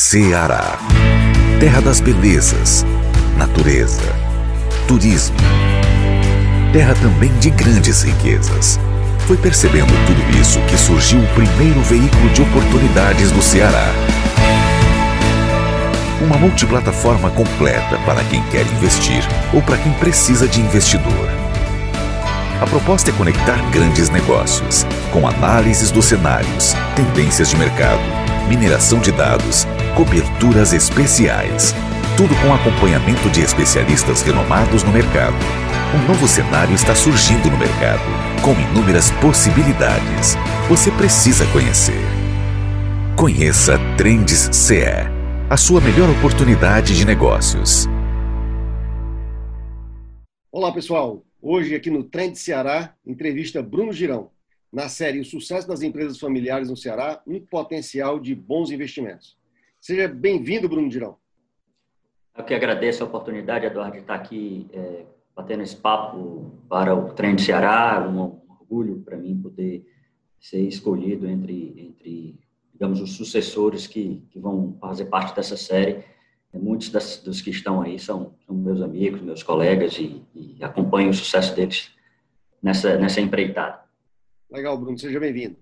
Ceará. 0.00 0.78
Terra 1.60 1.82
das 1.82 2.00
belezas, 2.00 2.86
natureza, 3.36 4.00
turismo. 4.88 5.36
Terra 6.72 6.94
também 7.02 7.30
de 7.38 7.50
grandes 7.50 8.02
riquezas. 8.02 8.80
Foi 9.26 9.36
percebendo 9.36 9.92
tudo 10.06 10.40
isso 10.40 10.58
que 10.62 10.78
surgiu 10.78 11.20
o 11.20 11.26
primeiro 11.34 11.82
veículo 11.82 12.30
de 12.30 12.40
oportunidades 12.40 13.30
do 13.30 13.42
Ceará. 13.42 13.92
Uma 16.22 16.38
multiplataforma 16.38 17.28
completa 17.32 17.98
para 18.06 18.24
quem 18.24 18.42
quer 18.44 18.66
investir 18.68 19.22
ou 19.52 19.60
para 19.60 19.76
quem 19.76 19.92
precisa 19.92 20.48
de 20.48 20.62
investidor. 20.62 21.28
A 22.58 22.66
proposta 22.66 23.10
é 23.10 23.12
conectar 23.12 23.58
grandes 23.70 24.08
negócios, 24.08 24.86
com 25.12 25.28
análises 25.28 25.90
dos 25.90 26.06
cenários, 26.06 26.74
tendências 26.96 27.50
de 27.50 27.56
mercado, 27.58 28.29
mineração 28.50 28.98
de 28.98 29.12
dados, 29.12 29.64
coberturas 29.94 30.72
especiais. 30.72 31.72
Tudo 32.16 32.34
com 32.42 32.52
acompanhamento 32.52 33.30
de 33.30 33.42
especialistas 33.42 34.22
renomados 34.22 34.82
no 34.82 34.90
mercado. 34.90 35.36
Um 35.94 36.08
novo 36.08 36.26
cenário 36.26 36.74
está 36.74 36.92
surgindo 36.92 37.48
no 37.48 37.56
mercado, 37.56 38.02
com 38.42 38.50
inúmeras 38.60 39.12
possibilidades. 39.22 40.34
Você 40.68 40.90
precisa 40.90 41.46
conhecer. 41.52 42.02
Conheça 43.16 43.78
Trends 43.96 44.50
CE, 44.52 45.06
a 45.48 45.56
sua 45.56 45.80
melhor 45.80 46.10
oportunidade 46.10 46.96
de 46.96 47.04
negócios. 47.04 47.86
Olá, 50.50 50.72
pessoal. 50.72 51.22
Hoje, 51.40 51.76
aqui 51.76 51.88
no 51.88 52.02
Trend 52.02 52.34
Ceará, 52.34 52.94
entrevista 53.06 53.62
Bruno 53.62 53.92
Girão, 53.92 54.28
na 54.72 54.88
série 54.88 55.20
O 55.20 55.24
Sucesso 55.24 55.66
das 55.66 55.82
Empresas 55.82 56.18
Familiares 56.18 56.68
no 56.68 56.76
Ceará, 56.76 57.22
um 57.26 57.40
potencial 57.40 58.18
de 58.20 58.34
bons 58.34 58.70
investimentos. 58.70 59.36
Seja 59.80 60.06
bem-vindo, 60.08 60.68
Bruno 60.68 60.90
Girão. 60.90 61.16
Eu 62.36 62.44
que 62.44 62.54
agradeço 62.54 63.02
a 63.02 63.06
oportunidade, 63.06 63.66
Eduardo, 63.66 63.94
de 63.94 63.98
estar 64.00 64.14
aqui 64.14 64.68
é, 64.72 65.04
batendo 65.34 65.62
esse 65.62 65.76
papo 65.76 66.52
para 66.68 66.94
o 66.94 67.12
Trend 67.12 67.40
Ceará. 67.40 68.06
Um 68.08 68.40
orgulho 68.48 69.00
para 69.00 69.16
mim 69.16 69.40
poder 69.40 69.84
ser 70.38 70.60
escolhido 70.60 71.26
entre, 71.26 71.74
entre 71.76 72.38
digamos, 72.72 73.00
os 73.00 73.16
sucessores 73.16 73.86
que, 73.86 74.22
que 74.30 74.38
vão 74.38 74.76
fazer 74.80 75.06
parte 75.06 75.34
dessa 75.34 75.56
série 75.56 76.04
Muitos 76.52 76.90
das, 76.90 77.18
dos 77.18 77.40
que 77.40 77.50
estão 77.50 77.80
aí 77.80 77.98
são, 77.98 78.34
são 78.44 78.56
meus 78.56 78.82
amigos, 78.82 79.20
meus 79.20 79.42
colegas 79.42 79.96
e, 79.98 80.20
e, 80.34 80.56
acompanho 80.62 81.10
o 81.10 81.14
sucesso 81.14 81.54
deles 81.54 81.92
nessa, 82.60 82.96
nessa 82.96 83.20
empreitada. 83.20 83.80
Legal, 84.50 84.76
Bruno, 84.76 84.98
seja 84.98 85.20
bem-vindo. 85.20 85.56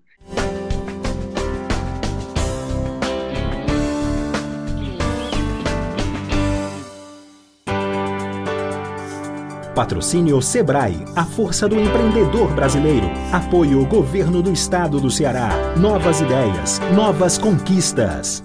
Patrocínio 9.75 10.41
Sebrae, 10.41 10.95
a 11.15 11.23
força 11.23 11.69
do 11.69 11.79
empreendedor 11.79 12.53
brasileiro. 12.53 13.05
Apoio 13.31 13.85
Governo 13.87 14.41
do 14.41 14.51
Estado 14.51 14.99
do 14.99 15.09
Ceará. 15.09 15.77
Novas 15.77 16.19
ideias, 16.19 16.79
novas 16.93 17.37
conquistas. 17.37 18.43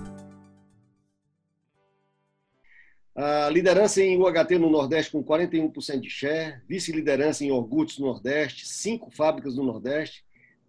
A 3.17 3.49
liderança 3.49 4.03
em 4.03 4.17
UHT 4.17 4.59
no 4.59 4.71
Nordeste 4.71 5.13
com 5.13 5.25
41% 5.25 6.01
de 6.01 6.11
share, 6.11 6.61
vice-liderança 6.69 7.45
em 7.45 7.49
iogurtes 7.49 7.99
no 7.99 8.07
Nordeste, 8.07 8.69
cinco 8.69 9.11
fábricas 9.11 9.57
no 9.57 9.65
Nordeste, 9.65 10.25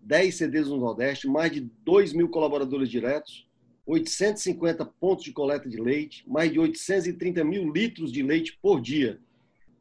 10 0.06 0.36
CDs 0.36 0.68
no 0.68 0.78
Nordeste, 0.78 1.28
mais 1.28 1.52
de 1.52 1.62
2 1.84 2.14
mil 2.14 2.30
colaboradores 2.30 2.90
diretos, 2.90 3.48
850 3.88 4.86
pontos 4.86 5.26
de 5.26 5.32
coleta 5.32 5.68
de 5.68 5.82
leite, 5.82 6.24
mais 6.28 6.52
de 6.52 6.60
830 6.60 7.44
mil 7.44 7.72
litros 7.72 8.12
de 8.12 8.22
leite 8.22 8.58
por 8.62 8.80
dia. 8.80 9.20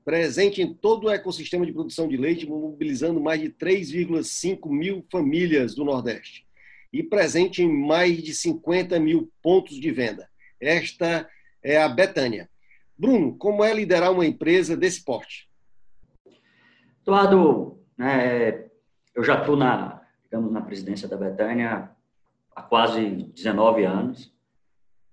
Presente 0.02 0.62
em 0.62 0.72
todo 0.72 1.04
o 1.04 1.10
ecossistema 1.10 1.64
de 1.66 1.72
produção 1.72 2.08
de 2.08 2.16
leite, 2.16 2.46
mobilizando 2.46 3.20
mais 3.20 3.40
de 3.40 3.50
3,5 3.50 4.70
mil 4.70 5.04
famílias 5.10 5.74
do 5.74 5.84
Nordeste. 5.84 6.46
E 6.92 7.02
presente 7.02 7.62
em 7.62 7.70
mais 7.70 8.22
de 8.22 8.34
50 8.34 8.98
mil 8.98 9.30
pontos 9.42 9.78
de 9.78 9.90
venda. 9.90 10.28
Esta 10.60 11.28
é 11.62 11.76
a 11.76 11.88
Betânia. 11.88 12.48
Bruno, 12.96 13.36
como 13.36 13.64
é 13.64 13.74
liderar 13.74 14.12
uma 14.12 14.24
empresa 14.24 14.76
desse 14.76 15.04
porte? 15.04 15.48
Eduardo, 17.02 17.78
né, 17.98 18.70
eu 19.14 19.24
já 19.24 19.40
estou 19.40 19.56
na, 19.56 20.03
digamos, 20.34 20.50
na 20.50 20.60
presidência 20.60 21.06
da 21.06 21.16
Betânia 21.16 21.90
há 22.56 22.60
quase 22.60 23.08
19 23.08 23.84
anos. 23.84 24.34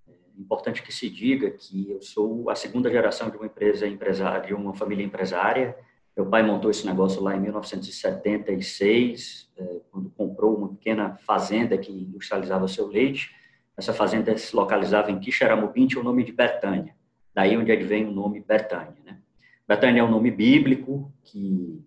É 0.08 0.42
importante 0.42 0.82
que 0.82 0.92
se 0.92 1.12
diga 1.12 1.52
que 1.52 1.92
eu 1.92 2.02
sou 2.02 2.50
a 2.50 2.56
segunda 2.56 2.90
geração 2.90 3.30
de 3.30 3.38
uma 3.38 3.46
empresa 3.46 3.88
empresária, 3.88 4.48
de 4.48 4.54
uma 4.56 4.74
família 4.74 5.06
empresária. 5.06 5.78
Meu 6.18 6.26
pai 6.26 6.42
montou 6.42 6.72
esse 6.72 6.88
negócio 6.88 7.22
lá 7.22 7.36
em 7.36 7.40
1976, 7.40 9.52
é, 9.56 9.82
quando 9.92 10.10
comprou 10.10 10.58
uma 10.58 10.70
pequena 10.70 11.16
fazenda 11.18 11.78
que 11.78 11.92
industrializava 11.92 12.68
seu 12.68 12.88
leite. 12.88 13.30
Essa 13.78 13.94
fazenda 13.94 14.36
se 14.36 14.56
localizava 14.56 15.12
em 15.12 15.20
Quixeramobim, 15.20 15.86
tinha 15.86 16.02
o 16.02 16.04
nome 16.04 16.24
de 16.24 16.32
Betânia. 16.32 16.96
Daí 17.32 17.56
onde 17.56 17.72
advém 17.72 18.08
o 18.08 18.12
nome 18.12 18.40
Betânia. 18.40 18.98
Né? 19.06 19.20
Betânia 19.68 20.02
é 20.02 20.04
um 20.04 20.10
nome 20.10 20.32
bíblico, 20.32 21.14
que, 21.24 21.80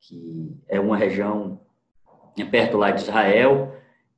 que 0.00 0.56
é 0.68 0.78
uma 0.78 0.96
região 0.96 1.60
é 1.60 1.65
perto 2.44 2.76
lá 2.76 2.90
de 2.90 3.02
Israel, 3.02 3.74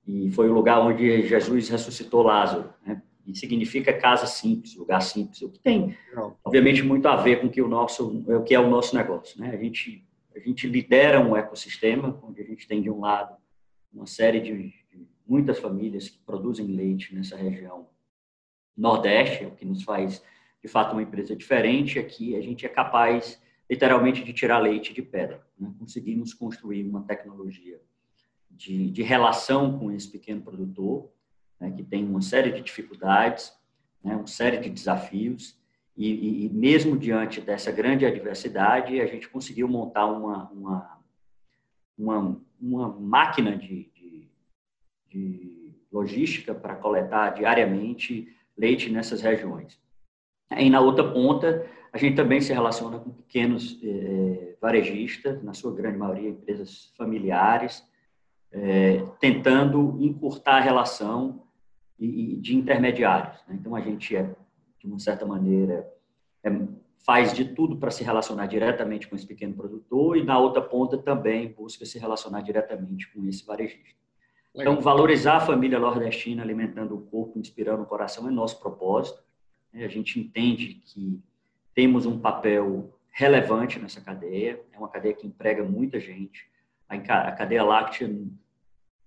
e 0.06 0.30
foi 0.30 0.48
o 0.48 0.52
lugar 0.52 0.80
onde 0.80 1.26
Jesus 1.26 1.68
ressuscitou 1.68 2.22
Lázaro, 2.22 2.72
né? 2.84 3.02
E 3.26 3.36
significa 3.36 3.92
casa 3.92 4.26
simples, 4.26 4.74
lugar 4.74 5.02
simples, 5.02 5.42
o 5.42 5.50
que 5.50 5.58
tem, 5.58 5.94
obviamente, 6.42 6.82
muito 6.82 7.06
a 7.06 7.14
ver 7.14 7.42
com 7.42 7.46
o 7.46 7.50
que 7.50 7.60
o 7.60 7.68
nosso, 7.68 8.24
o 8.26 8.42
que 8.42 8.54
é 8.54 8.58
o 8.58 8.70
nosso 8.70 8.96
negócio, 8.96 9.38
né? 9.38 9.50
A 9.50 9.56
gente, 9.56 10.02
a 10.34 10.38
gente 10.38 10.66
lidera 10.66 11.20
um 11.20 11.36
ecossistema 11.36 12.18
onde 12.22 12.40
a 12.40 12.44
gente 12.44 12.66
tem 12.66 12.80
de 12.80 12.90
um 12.90 13.00
lado 13.00 13.36
uma 13.92 14.06
série 14.06 14.40
de, 14.40 14.52
de 14.90 15.06
muitas 15.26 15.58
famílias 15.58 16.08
que 16.08 16.18
produzem 16.20 16.66
leite 16.66 17.14
nessa 17.14 17.36
região 17.36 17.88
nordeste, 18.76 19.44
o 19.44 19.50
que 19.50 19.64
nos 19.64 19.82
faz 19.82 20.22
de 20.62 20.68
fato 20.68 20.92
uma 20.92 21.02
empresa 21.02 21.34
diferente. 21.34 21.98
Aqui 21.98 22.36
a 22.36 22.40
gente 22.40 22.64
é 22.64 22.68
capaz, 22.68 23.40
literalmente, 23.68 24.24
de 24.24 24.32
tirar 24.32 24.58
leite 24.58 24.94
de 24.94 25.02
pedra. 25.02 25.44
Né? 25.58 25.72
Conseguimos 25.78 26.32
construir 26.32 26.88
uma 26.88 27.02
tecnologia 27.02 27.80
de, 28.58 28.90
de, 28.90 29.02
relação 29.02 29.78
com 29.78 29.90
esse 29.92 30.10
pequeno 30.10 30.42
produtor, 30.42 31.10
né, 31.60 31.70
que 31.70 31.82
tem 31.82 32.04
uma 32.04 32.20
série 32.20 32.50
de 32.50 32.60
dificuldades, 32.60 33.52
né, 34.02 34.16
uma 34.16 34.26
série 34.26 34.58
de 34.58 34.68
desafios, 34.68 35.56
e, 35.96 36.10
e, 36.10 36.44
e, 36.46 36.48
mesmo 36.50 36.96
diante 36.96 37.40
dessa 37.40 37.72
grande 37.72 38.04
adversidade, 38.04 39.00
a 39.00 39.06
gente 39.06 39.28
conseguiu 39.28 39.66
montar 39.66 40.06
uma, 40.06 40.48
uma, 40.50 41.00
uma, 41.96 42.40
uma 42.60 42.88
máquina 43.00 43.56
de, 43.56 43.90
de, 43.94 44.28
de 45.08 45.74
logística 45.90 46.54
para 46.54 46.76
coletar 46.76 47.30
diariamente 47.30 48.32
leite 48.56 48.90
nessas 48.90 49.22
regiões. 49.22 49.80
E 50.56 50.70
na 50.70 50.80
outra 50.80 51.12
ponta, 51.12 51.66
a 51.92 51.98
gente 51.98 52.16
também 52.16 52.40
se 52.40 52.52
relaciona 52.52 52.98
com 52.98 53.10
pequenos 53.10 53.78
eh, 53.82 54.56
varejistas, 54.60 55.42
na 55.42 55.54
sua 55.54 55.74
grande 55.74 55.98
maioria 55.98 56.30
empresas 56.30 56.92
familiares, 56.96 57.86
eh, 58.52 59.04
tentando 59.20 59.96
encurtar 60.00 60.56
a 60.56 60.60
relação 60.60 61.42
e, 61.98 62.34
e 62.34 62.36
de 62.36 62.56
intermediários. 62.56 63.42
Né? 63.46 63.56
Então, 63.60 63.74
a 63.74 63.80
gente, 63.80 64.16
é, 64.16 64.34
de 64.78 64.86
uma 64.86 64.98
certa 64.98 65.26
maneira, 65.26 65.86
é, 66.42 66.50
faz 67.04 67.32
de 67.32 67.44
tudo 67.44 67.76
para 67.76 67.90
se 67.90 68.04
relacionar 68.04 68.46
diretamente 68.46 69.08
com 69.08 69.16
esse 69.16 69.26
pequeno 69.26 69.54
produtor 69.54 70.16
e, 70.16 70.24
na 70.24 70.38
outra 70.38 70.62
ponta, 70.62 70.96
também 70.96 71.52
busca 71.52 71.84
se 71.84 71.98
relacionar 71.98 72.42
diretamente 72.42 73.10
com 73.12 73.26
esse 73.26 73.44
varejista. 73.44 73.98
Legal. 74.54 74.72
Então, 74.72 74.82
valorizar 74.82 75.36
a 75.36 75.40
família 75.40 75.78
nordestina, 75.78 76.42
alimentando 76.42 76.96
o 76.96 77.02
corpo, 77.02 77.38
inspirando 77.38 77.82
o 77.82 77.86
coração, 77.86 78.28
é 78.28 78.30
nosso 78.30 78.60
propósito. 78.60 79.22
Né? 79.72 79.84
A 79.84 79.88
gente 79.88 80.18
entende 80.18 80.74
que 80.84 81.20
temos 81.74 82.06
um 82.06 82.18
papel 82.18 82.94
relevante 83.10 83.78
nessa 83.78 84.00
cadeia, 84.00 84.60
é 84.72 84.78
uma 84.78 84.88
cadeia 84.88 85.14
que 85.14 85.26
emprega 85.26 85.64
muita 85.64 85.98
gente. 85.98 86.48
A 86.88 87.32
cadeia 87.32 87.62
láctea 87.64 88.10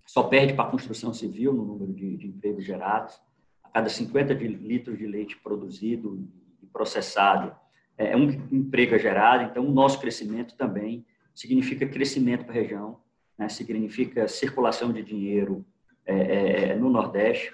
só 0.06 0.24
perde 0.24 0.54
para 0.54 0.68
a 0.68 0.72
construção 0.72 1.14
civil 1.14 1.54
no 1.54 1.66
número 1.66 1.94
de, 1.94 2.18
de 2.18 2.28
empregos 2.28 2.64
gerados. 2.64 3.20
A 3.64 3.70
cada 3.70 3.90
50 3.90 4.36
de 4.36 4.48
litros 4.48 4.98
de 4.98 5.08
leite 5.08 5.38
produzido 5.38 6.28
e 6.62 6.68
processado, 6.68 7.56
é, 7.98 8.12
é 8.12 8.18
um 8.18 8.30
emprego 8.52 8.98
gerado. 8.98 9.44
Então, 9.44 9.66
o 9.66 9.72
nosso 9.72 10.00
crescimento 10.00 10.56
também 10.56 11.06
significa 11.34 11.88
crescimento 11.88 12.44
para 12.44 12.54
a 12.54 12.62
região, 12.62 13.00
né? 13.38 13.48
significa 13.50 14.28
circulação 14.28 14.92
de 14.92 15.02
dinheiro 15.02 15.66
é, 16.06 16.16
é, 16.16 16.70
é, 16.70 16.76
no 16.76 16.90
Nordeste. 16.90 17.54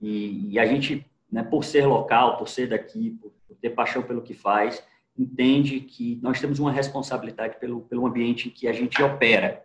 E, 0.00 0.52
e, 0.52 0.58
a 0.58 0.66
gente 0.66 1.06
né, 1.30 1.42
por 1.42 1.64
ser 1.64 1.86
local, 1.86 2.36
por 2.36 2.48
ser 2.48 2.68
daqui, 2.68 3.18
por, 3.20 3.32
por, 3.48 3.56
ter 3.56 3.70
paixão 3.70 4.02
pelo 4.02 4.22
que 4.22 4.34
faz, 4.34 4.84
entende 5.18 5.80
que 5.80 6.18
nós 6.22 6.40
temos 6.40 6.58
uma 6.58 6.70
responsabilidade 6.70 7.58
pelo, 7.58 7.82
pelo 7.82 8.06
ambiente 8.06 8.48
em 8.48 8.50
que 8.50 8.68
a 8.68 8.72
gente 8.72 9.02
opera. 9.02 9.64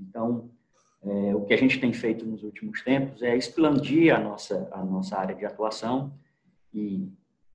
Então, 0.00 0.50
é, 1.04 1.34
o 1.34 1.42
que 1.42 1.54
a 1.54 1.56
gente 1.56 1.80
tem 1.80 1.92
feito 1.92 2.24
nos 2.24 2.42
últimos 2.42 2.82
tempos 2.82 3.22
é 3.22 3.36
expandir 3.36 4.14
a 4.14 4.18
nossa, 4.18 4.68
a 4.72 4.84
nossa 4.84 5.16
área 5.16 5.34
de 5.34 5.44
atuação 5.44 6.12
e, 6.72 7.08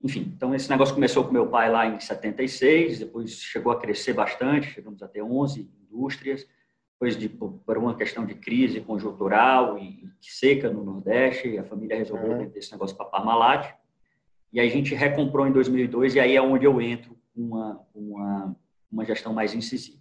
enfim, 0.03 0.33
então 0.35 0.53
esse 0.53 0.69
negócio 0.69 0.93
começou 0.93 1.23
com 1.23 1.31
meu 1.31 1.47
pai 1.47 1.71
lá 1.71 1.87
em 1.87 1.99
76, 1.99 2.99
depois 2.99 3.31
chegou 3.39 3.71
a 3.71 3.79
crescer 3.79 4.13
bastante, 4.13 4.67
chegamos 4.67 5.01
a 5.01 5.07
ter 5.07 5.21
11 5.21 5.69
indústrias, 5.89 6.47
depois 6.93 7.17
de 7.17 7.29
por 7.29 7.77
uma 7.77 7.95
questão 7.95 8.25
de 8.25 8.35
crise 8.35 8.81
conjuntural 8.81 9.77
e, 9.77 10.07
seca 10.19 10.69
no 10.69 10.83
Nordeste, 10.83 11.57
a 11.57 11.63
família 11.63 11.97
resolveu 11.97 12.31
uhum. 12.31 12.37
vender 12.39 12.59
esse 12.59 12.71
negócio 12.71 12.95
para 12.95 13.05
Parmalat, 13.05 13.73
e 14.51 14.59
aí 14.59 14.67
a 14.67 14.71
gente 14.71 14.93
recomprou 14.93 15.47
em 15.47 15.51
2002 15.51 16.15
e 16.15 16.19
aí 16.19 16.35
é 16.35 16.41
onde 16.41 16.65
eu 16.65 16.81
entro 16.81 17.16
uma, 17.37 17.79
uma, 17.93 18.55
uma 18.91 19.05
gestão 19.05 19.33
mais 19.33 19.53
incisiva. 19.53 19.99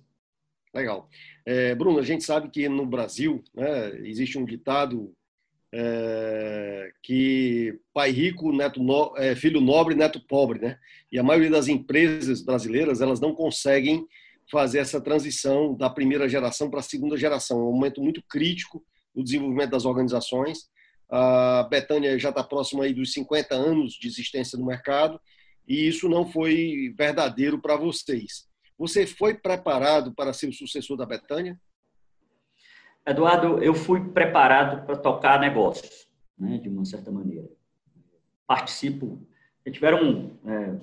Legal. 0.74 1.08
É, 1.44 1.74
Bruno, 1.74 1.98
a 1.98 2.02
gente 2.02 2.24
sabe 2.24 2.50
que 2.50 2.68
no 2.68 2.86
Brasil 2.86 3.42
né, 3.54 3.98
existe 4.06 4.38
um 4.38 4.44
ditado 4.44 5.14
é, 5.72 6.90
que 7.02 7.78
pai 7.92 8.10
rico, 8.10 8.52
neto 8.52 8.82
no, 8.82 9.16
é, 9.16 9.34
filho 9.34 9.60
nobre, 9.60 9.94
neto 9.94 10.20
pobre, 10.20 10.60
né? 10.60 10.78
E 11.10 11.18
a 11.18 11.22
maioria 11.22 11.50
das 11.50 11.68
empresas 11.68 12.42
brasileiras 12.42 13.00
elas 13.00 13.20
não 13.20 13.34
conseguem 13.34 14.06
fazer 14.50 14.78
essa 14.78 15.00
transição 15.00 15.74
da 15.74 15.90
primeira 15.90 16.28
geração 16.28 16.70
para 16.70 16.80
a 16.80 16.82
segunda 16.82 17.16
geração. 17.16 17.58
É 17.58 17.62
um 17.62 17.72
momento 17.72 18.02
muito 18.02 18.22
crítico 18.28 18.84
no 19.14 19.24
desenvolvimento 19.24 19.70
das 19.70 19.84
organizações. 19.84 20.68
A 21.10 21.66
Betânia 21.70 22.18
já 22.18 22.30
está 22.30 22.44
próxima 22.44 22.84
aí 22.84 22.92
dos 22.92 23.12
50 23.12 23.54
anos 23.54 23.94
de 23.94 24.06
existência 24.06 24.58
no 24.58 24.66
mercado 24.66 25.20
e 25.66 25.88
isso 25.88 26.08
não 26.08 26.26
foi 26.26 26.94
verdadeiro 26.96 27.60
para 27.60 27.76
vocês. 27.76 28.48
Você 28.78 29.06
foi 29.06 29.34
preparado 29.34 30.14
para 30.14 30.32
ser 30.32 30.48
o 30.48 30.52
sucessor 30.52 30.96
da 30.96 31.06
Betânia? 31.06 31.58
Eduardo, 33.06 33.62
eu 33.62 33.74
fui 33.74 34.10
preparado 34.10 34.84
para 34.84 34.96
tocar 34.96 35.40
negócios, 35.40 36.08
né, 36.38 36.58
de 36.58 36.68
uma 36.68 36.84
certa 36.84 37.10
maneira. 37.10 37.48
Participo. 38.46 39.26
Tiveram, 39.70 40.38
é, 40.44 40.76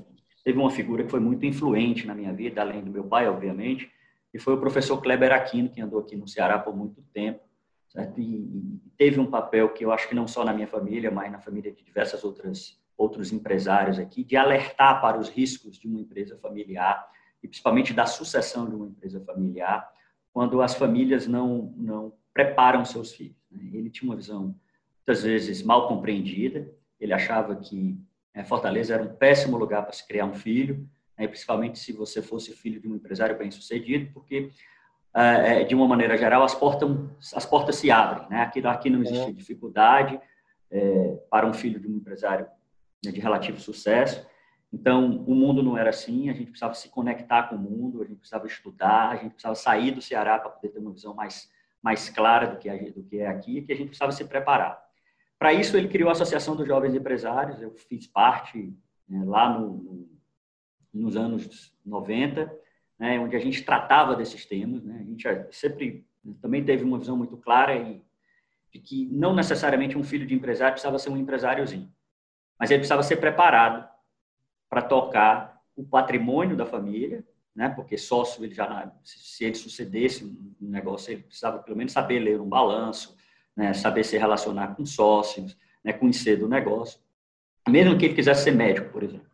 teve 0.44 0.57
uma 0.57 0.71
figura 0.71 1.03
que 1.03 1.12
foi 1.12 1.19
muito 1.19 1.45
influente 1.45 2.07
na 2.07 2.15
minha 2.15 2.33
vida, 2.33 2.62
além 2.62 2.83
do 2.83 2.91
meu 2.91 3.03
pai, 3.03 3.27
obviamente, 3.27 3.91
e 4.33 4.39
foi 4.39 4.53
o 4.56 4.59
professor 4.59 5.01
Kleber 5.01 5.31
Aquino, 5.31 5.69
que 5.69 5.81
andou 5.81 6.00
aqui 6.00 6.15
no 6.15 6.27
Ceará 6.27 6.57
por 6.57 6.75
muito 6.75 7.01
tempo, 7.13 7.41
certo? 7.89 8.19
E, 8.19 8.24
e 8.24 8.80
teve 8.97 9.19
um 9.19 9.30
papel 9.30 9.69
que 9.69 9.85
eu 9.85 9.91
acho 9.91 10.09
que 10.09 10.15
não 10.15 10.27
só 10.27 10.44
na 10.44 10.53
minha 10.53 10.68
família, 10.68 11.12
mas 11.12 11.31
na 11.31 11.39
família 11.39 11.71
de 11.71 11.83
diversas 11.83 12.24
outras 12.24 12.81
outros 13.04 13.32
empresários 13.32 14.00
aqui, 14.00 14.24
de 14.24 14.36
alertar 14.38 15.02
para 15.02 15.20
os 15.20 15.30
riscos 15.30 15.78
de 15.78 15.88
uma 15.88 16.00
empresa 16.00 16.38
familiar 16.38 17.06
e 17.44 17.48
principalmente 17.48 17.94
da 17.94 18.06
sucessão 18.06 18.68
de 18.68 18.76
uma 18.76 18.88
empresa 18.88 19.20
familiar, 19.22 19.88
quando 20.32 20.62
as 20.62 20.74
famílias 20.74 21.28
não, 21.28 21.74
não 21.76 22.14
preparam 22.34 22.86
seus 22.86 23.14
filhos. 23.14 23.38
Né? 23.52 23.70
Ele 23.74 23.90
tinha 23.90 24.10
uma 24.10 24.16
visão, 24.16 24.56
muitas 24.98 25.24
vezes, 25.24 25.62
mal 25.62 25.88
compreendida, 25.88 26.72
ele 27.00 27.14
achava 27.14 27.56
que 27.56 28.00
é, 28.34 28.44
Fortaleza 28.44 28.94
era 28.94 29.04
um 29.04 29.14
péssimo 29.14 29.58
lugar 29.58 29.84
para 29.84 29.92
se 29.92 30.08
criar 30.08 30.26
um 30.26 30.34
filho, 30.34 30.90
né? 31.18 31.28
principalmente 31.28 31.78
se 31.78 31.92
você 31.92 32.22
fosse 32.22 32.54
filho 32.56 32.80
de 32.80 32.88
um 32.88 32.96
empresário 32.96 33.38
bem-sucedido, 33.38 34.12
porque, 34.14 34.50
é, 35.14 35.62
é, 35.62 35.64
de 35.64 35.76
uma 35.76 35.88
maneira 35.88 36.18
geral, 36.18 36.44
as 36.44 36.56
portas, 36.56 36.90
as 37.36 37.46
portas 37.46 37.76
se 37.76 37.92
abrem. 37.92 38.28
Né? 38.30 38.42
Aqui, 38.42 38.66
aqui 38.66 38.90
não 38.90 39.02
existe 39.02 39.30
é. 39.30 39.34
dificuldade 39.34 40.20
é, 40.72 41.20
para 41.30 41.46
um 41.46 41.54
filho 41.54 41.80
de 41.80 41.88
um 41.88 41.98
empresário 41.98 42.46
né, 42.46 42.52
de 43.12 43.20
relativo 43.20 43.60
sucesso, 43.60 44.26
então, 44.74 45.24
o 45.28 45.36
mundo 45.36 45.62
não 45.62 45.78
era 45.78 45.92
assim, 45.92 46.32
a 46.32 46.34
gente 46.34 46.50
precisava 46.50 46.74
se 46.74 46.90
conectar 46.90 47.44
com 47.44 47.56
o 47.56 47.60
mundo, 47.60 48.02
a 48.02 48.06
gente 48.06 48.18
precisava 48.18 48.48
estudar, 48.48 49.12
a 49.12 49.16
gente 49.18 49.34
precisava 49.34 49.54
sair 49.54 49.92
do 49.92 50.02
Ceará 50.02 50.40
para 50.40 50.50
poder 50.50 50.70
ter 50.70 50.80
uma 50.80 50.92
visão 50.92 51.14
mais, 51.14 51.48
mais 51.80 52.10
clara 52.10 52.48
do 52.48 52.58
que, 52.58 52.68
é, 52.68 52.90
do 52.90 53.04
que 53.04 53.20
é 53.20 53.28
aqui, 53.28 53.62
que 53.62 53.72
a 53.72 53.76
gente 53.76 53.90
precisava 53.90 54.12
se 54.12 54.26
preparar. 54.26 54.84
Para 55.38 55.54
isso, 55.54 55.78
ele 55.78 55.90
criou 55.90 56.10
a 56.10 56.14
Associação 56.14 56.56
dos 56.56 56.68
Jovens 56.68 56.96
Empresários, 56.96 57.62
eu 57.62 57.72
fiz 57.72 58.08
parte 58.08 58.76
né, 59.08 59.24
lá 59.24 59.60
no, 59.60 59.78
no, 59.78 60.10
nos 60.92 61.16
anos 61.16 61.72
90, 61.86 62.52
né, 62.98 63.20
onde 63.20 63.36
a 63.36 63.40
gente 63.40 63.64
tratava 63.64 64.16
desses 64.16 64.44
temas. 64.44 64.84
Né, 64.84 65.02
a 65.02 65.04
gente 65.04 65.54
sempre 65.56 66.04
também 66.42 66.66
teve 66.66 66.84
uma 66.84 66.98
visão 66.98 67.16
muito 67.16 67.38
clara 67.38 67.76
e, 67.76 68.02
de 68.72 68.80
que 68.80 69.06
não 69.12 69.36
necessariamente 69.36 69.96
um 69.96 70.04
filho 70.04 70.26
de 70.26 70.34
empresário 70.34 70.74
precisava 70.74 70.98
ser 70.98 71.12
um 71.12 71.18
empresáriozinho, 71.18 71.94
mas 72.60 72.72
ele 72.72 72.80
precisava 72.80 73.04
ser 73.04 73.18
preparado 73.18 73.88
para 74.70 74.82
tocar 74.82 75.62
o 75.76 75.84
patrimônio 75.84 76.56
da 76.56 76.66
família, 76.66 77.24
né? 77.56 77.70
Porque 77.70 77.98
sócio 77.98 78.44
ele 78.44 78.54
já 78.54 78.92
se 79.04 79.46
ele 79.46 79.56
sucedesse 79.56 80.26
um 80.26 80.70
negócio 80.70 81.12
ele 81.12 81.24
precisava 81.24 81.60
pelo 81.60 81.78
menos 81.78 81.94
saber 81.94 82.20
ler 82.20 82.40
um 82.40 82.50
balanço, 82.50 83.16
né? 83.56 83.74
Saber 83.74 84.04
se 84.04 84.18
relacionar 84.18 84.76
com 84.76 84.86
sócios, 84.86 85.58
né? 85.84 85.94
Conhecer 85.94 86.38
do 86.38 86.48
negócio, 86.48 87.00
mesmo 87.68 87.98
que 87.98 88.06
ele 88.06 88.16
quisesse 88.16 88.44
ser 88.44 88.52
médico, 88.52 88.90
por 88.90 89.04
exemplo. 89.04 89.34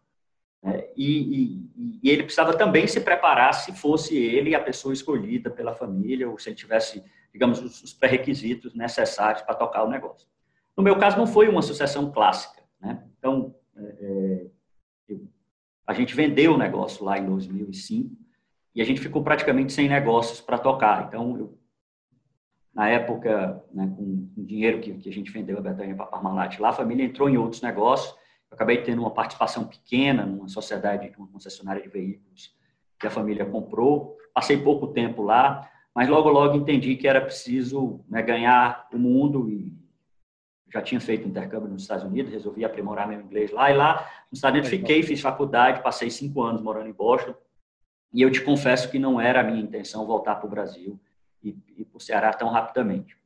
Né? 0.61 0.85
E, 0.95 1.61
e, 1.75 1.99
e, 2.03 2.09
ele 2.09 2.23
precisava 2.23 2.55
também 2.55 2.85
se 2.87 2.99
preparar 2.99 3.53
se 3.53 3.73
fosse 3.73 4.17
ele 4.17 4.53
a 4.53 4.59
pessoa 4.59 4.93
escolhida 4.93 5.49
pela 5.49 5.73
família 5.73 6.29
ou 6.29 6.37
se 6.37 6.49
ele 6.49 6.55
tivesse, 6.55 7.03
digamos, 7.31 7.59
os 7.59 7.93
pré-requisitos 7.93 8.73
necessários 8.73 9.41
para 9.41 9.55
tocar 9.55 9.83
o 9.83 9.89
negócio. 9.89 10.27
No 10.75 10.83
meu 10.83 10.97
caso, 10.97 11.17
não 11.17 11.27
foi 11.27 11.47
uma 11.47 11.61
sucessão 11.61 12.11
clássica. 12.11 12.61
Né? 12.79 13.03
Então, 13.19 13.53
é, 13.75 14.45
é 15.09 15.15
a 15.89 15.93
gente 15.93 16.15
vendeu 16.15 16.53
o 16.53 16.57
negócio 16.57 17.03
lá 17.03 17.17
em 17.17 17.25
2005 17.25 18.15
e 18.75 18.81
a 18.81 18.85
gente 18.85 19.01
ficou 19.01 19.23
praticamente 19.23 19.73
sem 19.73 19.89
negócios 19.89 20.39
para 20.39 20.59
tocar. 20.59 21.07
Então, 21.07 21.35
eu, 21.35 21.57
na 22.71 22.87
época, 22.89 23.63
né, 23.73 23.91
com 23.97 24.29
o 24.37 24.45
dinheiro 24.45 24.79
que, 24.79 24.93
que, 24.93 25.09
a 25.09 25.11
gente 25.11 25.31
vendeu 25.31 25.57
a 25.57 25.61
Betânia 25.61 25.95
para 25.95 26.05
a 26.05 26.09
Parmalat 26.09 26.59
lá, 26.59 26.69
a 26.69 26.73
família 26.73 27.03
entrou 27.03 27.27
em 27.27 27.37
outros 27.37 27.63
negócios. 27.63 28.15
Eu 28.51 28.55
acabei 28.55 28.83
tendo 28.83 29.01
uma 29.01 29.09
participação 29.09 29.65
pequena 29.65 30.27
numa 30.27 30.47
sociedade, 30.47 31.11
uma 31.17 31.27
concessionária 31.27 31.81
de 31.81 31.89
veículos 31.89 32.55
que 32.99 33.07
a 33.07 33.11
família 33.11 33.45
comprou. 33.45 34.15
Passei 34.31 34.57
pouco 34.57 34.89
tempo 34.89 35.23
lá, 35.23 35.67
mas 35.95 36.07
logo, 36.07 36.29
logo 36.29 36.55
entendi 36.55 36.95
que 36.97 37.07
era 37.07 37.19
preciso 37.19 38.05
né, 38.07 38.21
ganhar 38.21 38.87
o 38.93 38.99
mundo 38.99 39.49
e 39.49 39.75
já 40.71 40.81
tinha 40.81 40.99
feito 40.99 41.27
intercâmbio 41.27 41.69
nos 41.69 41.83
Estados 41.83 42.03
Unidos, 42.03 42.31
resolvi 42.31 42.63
aprimorar 42.63 43.07
meu 43.07 43.19
inglês 43.19 43.51
lá. 43.51 43.71
E 43.71 43.75
lá 43.75 44.09
nos 44.31 44.37
Estados 44.37 44.59
Unidos 44.59 44.69
fiquei, 44.69 45.03
fiz 45.03 45.21
faculdade, 45.21 45.81
passei 45.81 46.09
cinco 46.09 46.41
anos 46.41 46.61
morando 46.61 46.87
em 46.87 46.93
Boston. 46.93 47.33
E 48.13 48.21
eu 48.21 48.31
te 48.31 48.41
confesso 48.41 48.89
que 48.89 48.97
não 48.97 49.19
era 49.19 49.41
a 49.41 49.43
minha 49.43 49.61
intenção 49.61 50.05
voltar 50.05 50.35
para 50.35 50.47
o 50.47 50.49
Brasil 50.49 50.99
e, 51.43 51.55
e 51.77 51.85
para 51.85 51.97
o 51.97 52.01
Ceará 52.01 52.33
tão 52.33 52.49
rapidamente. 52.49 53.17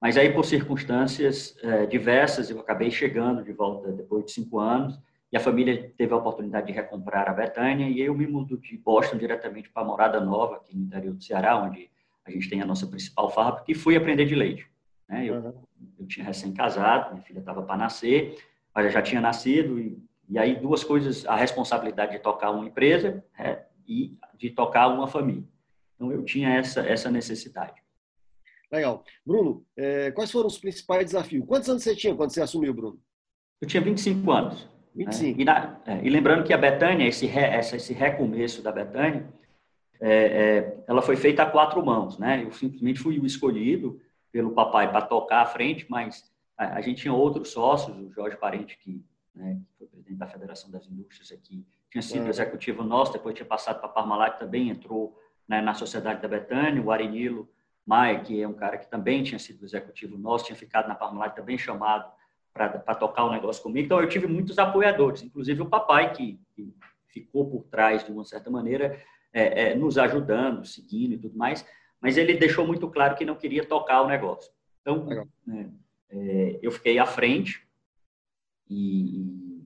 Mas 0.00 0.16
aí, 0.16 0.32
por 0.32 0.44
circunstâncias 0.44 1.56
é, 1.62 1.86
diversas, 1.86 2.50
eu 2.50 2.60
acabei 2.60 2.90
chegando 2.90 3.42
de 3.42 3.52
volta 3.52 3.90
depois 3.90 4.24
de 4.26 4.32
cinco 4.32 4.58
anos 4.58 5.00
e 5.32 5.36
a 5.36 5.40
família 5.40 5.92
teve 5.96 6.12
a 6.12 6.16
oportunidade 6.16 6.66
de 6.66 6.72
recomprar 6.72 7.28
a 7.28 7.32
Betânia 7.32 7.88
e 7.88 8.00
eu 8.00 8.14
me 8.14 8.26
mudo 8.26 8.58
de 8.58 8.76
Boston 8.76 9.16
diretamente 9.16 9.70
para 9.70 9.82
a 9.82 9.86
Morada 9.86 10.20
Nova, 10.20 10.56
aqui 10.56 10.76
no 10.76 10.84
interior 10.84 11.14
do 11.14 11.22
Ceará, 11.22 11.56
onde 11.56 11.90
a 12.24 12.30
gente 12.30 12.48
tem 12.48 12.60
a 12.60 12.66
nossa 12.66 12.86
principal 12.86 13.30
fábrica, 13.30 13.64
e 13.68 13.74
fui 13.74 13.96
aprender 13.96 14.26
de 14.26 14.34
leite. 14.34 14.73
Né? 15.08 15.26
Eu, 15.26 15.34
uhum. 15.36 15.62
eu 15.98 16.06
tinha 16.06 16.24
recém-casado, 16.24 17.12
minha 17.12 17.22
filha 17.22 17.38
estava 17.38 17.62
para 17.62 17.76
nascer, 17.76 18.36
mas 18.74 18.92
já 18.92 19.02
tinha 19.02 19.20
nascido, 19.20 19.78
e, 19.78 20.02
e 20.28 20.38
aí 20.38 20.56
duas 20.56 20.82
coisas, 20.82 21.24
a 21.26 21.36
responsabilidade 21.36 22.12
de 22.12 22.18
tocar 22.18 22.50
uma 22.50 22.66
empresa 22.66 23.24
é, 23.38 23.64
e 23.86 24.16
de 24.36 24.50
tocar 24.50 24.88
uma 24.88 25.06
família. 25.06 25.44
Então, 25.94 26.10
eu 26.10 26.24
tinha 26.24 26.50
essa, 26.50 26.80
essa 26.80 27.10
necessidade. 27.10 27.82
Legal. 28.70 29.04
Bruno, 29.24 29.64
é, 29.76 30.10
quais 30.10 30.30
foram 30.30 30.48
os 30.48 30.58
principais 30.58 31.04
desafios? 31.06 31.46
Quantos 31.46 31.68
anos 31.68 31.82
você 31.82 31.94
tinha 31.94 32.14
quando 32.14 32.32
você 32.32 32.42
assumiu, 32.42 32.74
Bruno? 32.74 32.98
Eu 33.60 33.68
tinha 33.68 33.82
25 33.82 34.30
anos. 34.32 34.68
25. 34.94 35.36
Né? 35.36 35.42
E, 35.42 35.44
na, 35.44 35.80
é, 35.86 36.04
e, 36.04 36.10
lembrando 36.10 36.44
que 36.44 36.52
a 36.52 36.58
Betânia, 36.58 37.06
esse, 37.06 37.26
re, 37.26 37.56
esse 37.58 37.92
recomeço 37.92 38.62
da 38.62 38.72
Betânia, 38.72 39.26
é, 40.00 40.10
é, 40.10 40.84
ela 40.88 41.02
foi 41.02 41.16
feita 41.16 41.42
a 41.42 41.50
quatro 41.50 41.84
mãos, 41.84 42.18
né? 42.18 42.42
Eu 42.44 42.52
simplesmente 42.52 43.00
fui 43.00 43.18
o 43.18 43.26
escolhido 43.26 44.00
pelo 44.34 44.50
papai 44.50 44.90
para 44.90 45.00
tocar 45.00 45.42
à 45.42 45.46
frente, 45.46 45.86
mas 45.88 46.28
a, 46.58 46.78
a, 46.78 46.80
gente 46.80 47.02
tinha 47.02 47.14
outros 47.14 47.52
sócios, 47.52 47.96
o 47.96 48.10
Jorge 48.10 48.36
Parente, 48.36 48.76
que, 48.76 49.00
né, 49.32 49.60
que 49.64 49.78
foi 49.78 49.86
presidente 49.86 50.18
da 50.18 50.26
Federação 50.26 50.72
das 50.72 50.88
Indústrias 50.88 51.30
aqui, 51.30 51.64
tinha 51.88 52.02
sido 52.02 52.26
é. 52.26 52.30
executivo 52.30 52.82
nosso, 52.82 53.12
depois 53.12 53.36
tinha 53.36 53.46
passado 53.46 53.78
para 53.78 53.88
a 53.88 53.92
Parmalat, 53.92 54.36
também 54.36 54.70
entrou 54.70 55.16
né, 55.46 55.60
na 55.60 55.72
Sociedade 55.72 56.20
da 56.20 56.26
Betânia, 56.26 56.82
o 56.82 56.90
Arenilo 56.90 57.48
Maia, 57.86 58.18
que 58.18 58.42
é 58.42 58.48
um 58.48 58.54
cara 58.54 58.76
que 58.76 58.90
também 58.90 59.22
tinha 59.22 59.38
sido 59.38 59.64
executivo 59.64 60.18
nosso, 60.18 60.46
tinha 60.46 60.56
ficado 60.56 60.88
na 60.88 60.96
Parmalat, 60.96 61.36
também 61.36 61.56
chamado 61.56 62.10
para 62.52 62.94
tocar 62.96 63.26
o 63.26 63.30
negócio 63.30 63.62
comigo. 63.62 63.86
Então, 63.86 64.00
eu 64.00 64.08
tive 64.08 64.26
muitos 64.26 64.58
apoiadores, 64.58 65.22
inclusive 65.22 65.62
o 65.62 65.66
papai, 65.66 66.12
que, 66.12 66.40
que 66.56 66.74
ficou 67.06 67.48
por 67.48 67.62
trás, 67.66 68.04
de 68.04 68.10
uma 68.10 68.24
certa 68.24 68.50
maneira, 68.50 69.00
é, 69.32 69.70
é, 69.70 69.74
nos 69.76 69.96
ajudando, 69.96 70.64
seguindo 70.64 71.14
e 71.14 71.18
tudo 71.18 71.38
mais 71.38 71.64
mas 72.04 72.18
ele 72.18 72.34
deixou 72.34 72.66
muito 72.66 72.86
claro 72.90 73.16
que 73.16 73.24
não 73.24 73.34
queria 73.34 73.64
tocar 73.64 74.02
o 74.02 74.06
negócio. 74.06 74.52
Então, 74.82 75.06
né, 75.46 75.70
é, 76.10 76.58
eu 76.60 76.70
fiquei 76.70 76.98
à 76.98 77.06
frente, 77.06 77.66
e, 78.68 79.64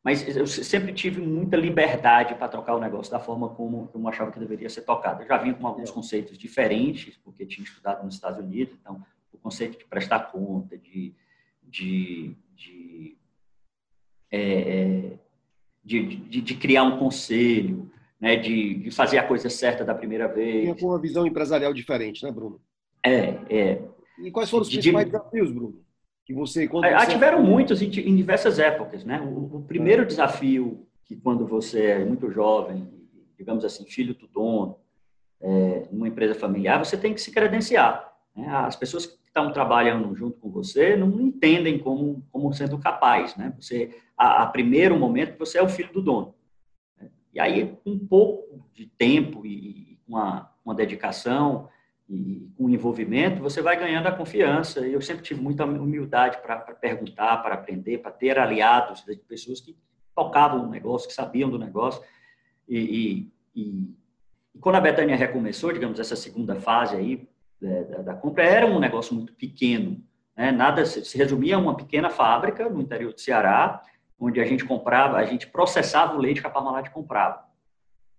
mas 0.00 0.36
eu 0.36 0.46
sempre 0.46 0.92
tive 0.92 1.20
muita 1.20 1.56
liberdade 1.56 2.36
para 2.36 2.46
tocar 2.46 2.76
o 2.76 2.80
negócio 2.80 3.10
da 3.10 3.18
forma 3.18 3.48
como, 3.48 3.90
eu 3.92 4.08
achava 4.08 4.30
que 4.30 4.38
deveria 4.38 4.70
ser 4.70 4.82
tocado. 4.82 5.24
Eu 5.24 5.26
já 5.26 5.36
vinha 5.36 5.54
com 5.54 5.66
alguns 5.66 5.90
conceitos 5.90 6.38
diferentes, 6.38 7.16
porque 7.16 7.44
tinha 7.44 7.64
estudado 7.64 8.04
nos 8.04 8.14
Estados 8.14 8.38
Unidos, 8.38 8.76
então 8.80 9.04
conceito 9.42 9.76
de 9.76 9.84
prestar 9.84 10.30
conta, 10.30 10.78
de, 10.78 11.12
de, 11.64 12.36
de, 12.54 13.16
é, 14.30 15.16
de, 15.84 16.16
de, 16.16 16.40
de, 16.40 16.54
criar 16.54 16.84
um 16.84 16.96
conselho, 16.96 17.90
né, 18.22 18.36
de, 18.36 18.74
de, 18.74 18.90
fazer 18.92 19.18
a 19.18 19.26
coisa 19.26 19.50
certa 19.50 19.84
da 19.84 19.92
primeira 19.92 20.28
vez. 20.28 20.62
Tinha 20.62 20.76
com 20.76 20.86
uma 20.86 21.00
visão 21.00 21.26
empresarial 21.26 21.74
diferente, 21.74 22.24
né, 22.24 22.30
Bruno? 22.30 22.60
É, 23.04 23.36
é. 23.50 23.82
E 24.22 24.30
quais 24.30 24.48
foram 24.48 24.62
os 24.62 24.68
principais 24.68 25.06
desafios, 25.06 25.50
Bruno? 25.50 25.82
Que 26.24 26.32
você, 26.32 26.68
quando 26.68 26.84
ah, 26.84 27.00
você... 27.00 27.10
tiveram 27.10 27.42
muitos 27.42 27.82
em, 27.82 27.86
em, 27.86 28.14
diversas 28.14 28.60
épocas, 28.60 29.04
né? 29.04 29.20
O, 29.20 29.56
o 29.56 29.64
primeiro 29.64 30.02
é. 30.02 30.04
desafio 30.04 30.86
que 31.04 31.16
quando 31.16 31.44
você 31.44 31.86
é 31.86 32.04
muito 32.04 32.30
jovem, 32.30 32.88
digamos 33.36 33.64
assim, 33.64 33.84
filho 33.86 34.14
do 34.14 34.28
dono, 34.28 34.76
é, 35.40 35.88
numa 35.90 36.06
empresa 36.06 36.36
familiar, 36.36 36.78
você 36.78 36.96
tem 36.96 37.12
que 37.12 37.20
se 37.20 37.32
credenciar. 37.32 38.08
Né? 38.36 38.46
As 38.48 38.76
pessoas 38.76 39.04
que 39.04 39.18
estão 39.26 39.52
trabalhando 39.52 40.14
junto 40.14 40.38
com 40.38 40.48
você 40.48 40.94
não 40.94 41.20
entendem 41.20 41.76
como, 41.76 42.24
como 42.30 42.52
sendo 42.52 42.78
capaz. 42.78 43.34
Né? 43.34 43.52
Você, 43.58 43.90
a, 44.16 44.44
a 44.44 44.46
primeiro 44.46 44.96
momento, 44.96 45.36
você 45.36 45.58
é 45.58 45.62
o 45.62 45.68
filho 45.68 45.92
do 45.92 46.00
dono. 46.00 46.36
E 47.32 47.40
aí, 47.40 47.76
com 47.82 47.90
um 47.92 47.98
pouco 47.98 48.64
de 48.74 48.86
tempo 48.86 49.46
e, 49.46 49.98
uma, 50.06 50.50
uma 50.64 50.74
dedicação 50.74 51.68
e 52.08 52.50
com 52.56 52.68
envolvimento, 52.68 53.40
você 53.40 53.62
vai 53.62 53.78
ganhando 53.78 54.06
a 54.06 54.12
confiança. 54.12 54.80
Eu 54.80 55.00
sempre 55.00 55.22
tive 55.22 55.40
muita 55.40 55.64
humildade 55.64 56.38
para 56.42 56.58
perguntar, 56.58 57.38
para 57.38 57.54
aprender, 57.54 57.98
para 57.98 58.10
ter 58.10 58.38
aliados 58.38 59.02
de 59.04 59.16
pessoas 59.16 59.60
que 59.60 59.76
tocavam 60.14 60.66
o 60.66 60.70
negócio, 60.70 61.08
que 61.08 61.14
sabiam 61.14 61.48
do 61.48 61.58
negócio. 61.58 62.02
E, 62.68 62.78
e, 62.78 63.32
e, 63.62 63.96
e 64.54 64.58
quando 64.58 64.76
a 64.76 64.80
Betânia 64.80 65.16
recomeçou, 65.16 65.72
digamos, 65.72 65.98
essa 65.98 66.16
segunda 66.16 66.56
fase 66.56 66.96
aí 66.96 67.26
é, 67.62 67.84
da, 67.84 68.02
da, 68.02 68.14
compra, 68.14 68.44
era 68.44 68.66
um 68.66 68.78
negócio 68.78 69.14
muito 69.14 69.32
pequeno. 69.32 70.02
Né? 70.36 70.52
Nada 70.52 70.84
se, 70.84 71.04
se 71.04 71.16
resumia 71.16 71.56
a 71.56 71.58
uma 71.58 71.76
pequena 71.76 72.10
fábrica 72.10 72.68
no 72.68 72.80
interior 72.80 73.14
do 73.14 73.20
Ceará, 73.20 73.82
onde 74.24 74.40
a 74.40 74.44
gente 74.44 74.64
comprava, 74.64 75.16
a 75.16 75.24
gente 75.24 75.48
processava 75.48 76.14
o 76.14 76.18
leite 76.18 76.40
que 76.40 76.46
a 76.46 76.50
Parmalat 76.50 76.88
comprava 76.90 77.44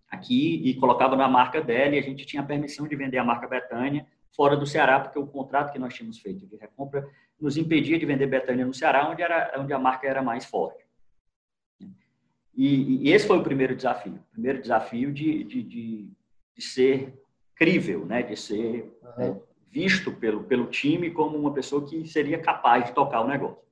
aqui 0.09 0.61
e 0.63 0.75
colocava 0.75 1.15
na 1.15 1.29
marca 1.29 1.61
dela 1.61 1.95
e 1.95 1.99
a 1.99 2.01
gente 2.01 2.25
tinha 2.25 2.43
permissão 2.43 2.85
de 2.85 2.95
vender 2.95 3.17
a 3.17 3.23
marca 3.23 3.47
Betânia 3.47 4.05
fora 4.35 4.57
do 4.57 4.65
Ceará, 4.65 4.99
porque 4.99 5.17
o 5.17 5.25
contrato 5.25 5.71
que 5.71 5.79
nós 5.79 5.93
tínhamos 5.93 6.19
feito 6.19 6.45
de 6.45 6.57
recompra 6.57 7.07
nos 7.39 7.55
impedia 7.55 7.97
de 7.97 8.05
vender 8.05 8.27
Betânia 8.27 8.65
no 8.65 8.73
Ceará, 8.73 9.09
onde, 9.09 9.21
era, 9.21 9.53
onde 9.57 9.71
a 9.71 9.79
marca 9.79 10.05
era 10.05 10.21
mais 10.21 10.43
forte. 10.43 10.83
E, 12.53 13.07
e, 13.07 13.11
esse 13.11 13.25
foi 13.25 13.39
o 13.39 13.43
primeiro 13.43 13.75
desafio. 13.75 14.13
O 14.13 14.31
primeiro 14.31 14.61
desafio 14.61 15.11
de, 15.11 15.43
de, 15.45 15.63
de, 15.63 16.11
de 16.55 16.61
ser 16.61 17.13
crível, 17.55 18.05
né? 18.05 18.21
de 18.21 18.35
ser 18.35 18.93
uhum. 19.01 19.33
né, 19.33 19.41
visto 19.71 20.11
pelo, 20.11 20.43
pelo 20.43 20.67
time 20.67 21.09
como 21.09 21.37
uma 21.37 21.53
pessoa 21.53 21.87
que 21.87 22.05
seria 22.05 22.39
capaz 22.39 22.85
de 22.85 22.91
tocar 22.91 23.21
o 23.21 23.27
negócio. 23.27 23.63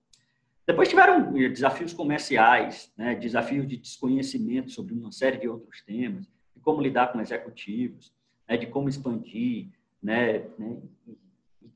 Depois 0.72 0.88
tiveram 0.88 1.34
desafios 1.34 1.92
comerciais, 1.92 2.94
né? 2.96 3.13
desafios 3.13 3.68
de 3.68 3.75
desconhecimento 3.75 4.72
sobre 4.72 4.94
uma 4.94 5.12
série 5.12 5.38
de 5.38 5.50
outros 5.50 5.82
temas, 5.82 6.25
de 6.56 6.62
como 6.62 6.82
lidar 6.82 7.12
com 7.12 7.20
executivos, 7.20 8.13
né? 8.48 8.56
de 8.56 8.68
como 8.68 8.88
expandir, 8.88 9.68
né? 10.01 10.48
né? 10.58 10.78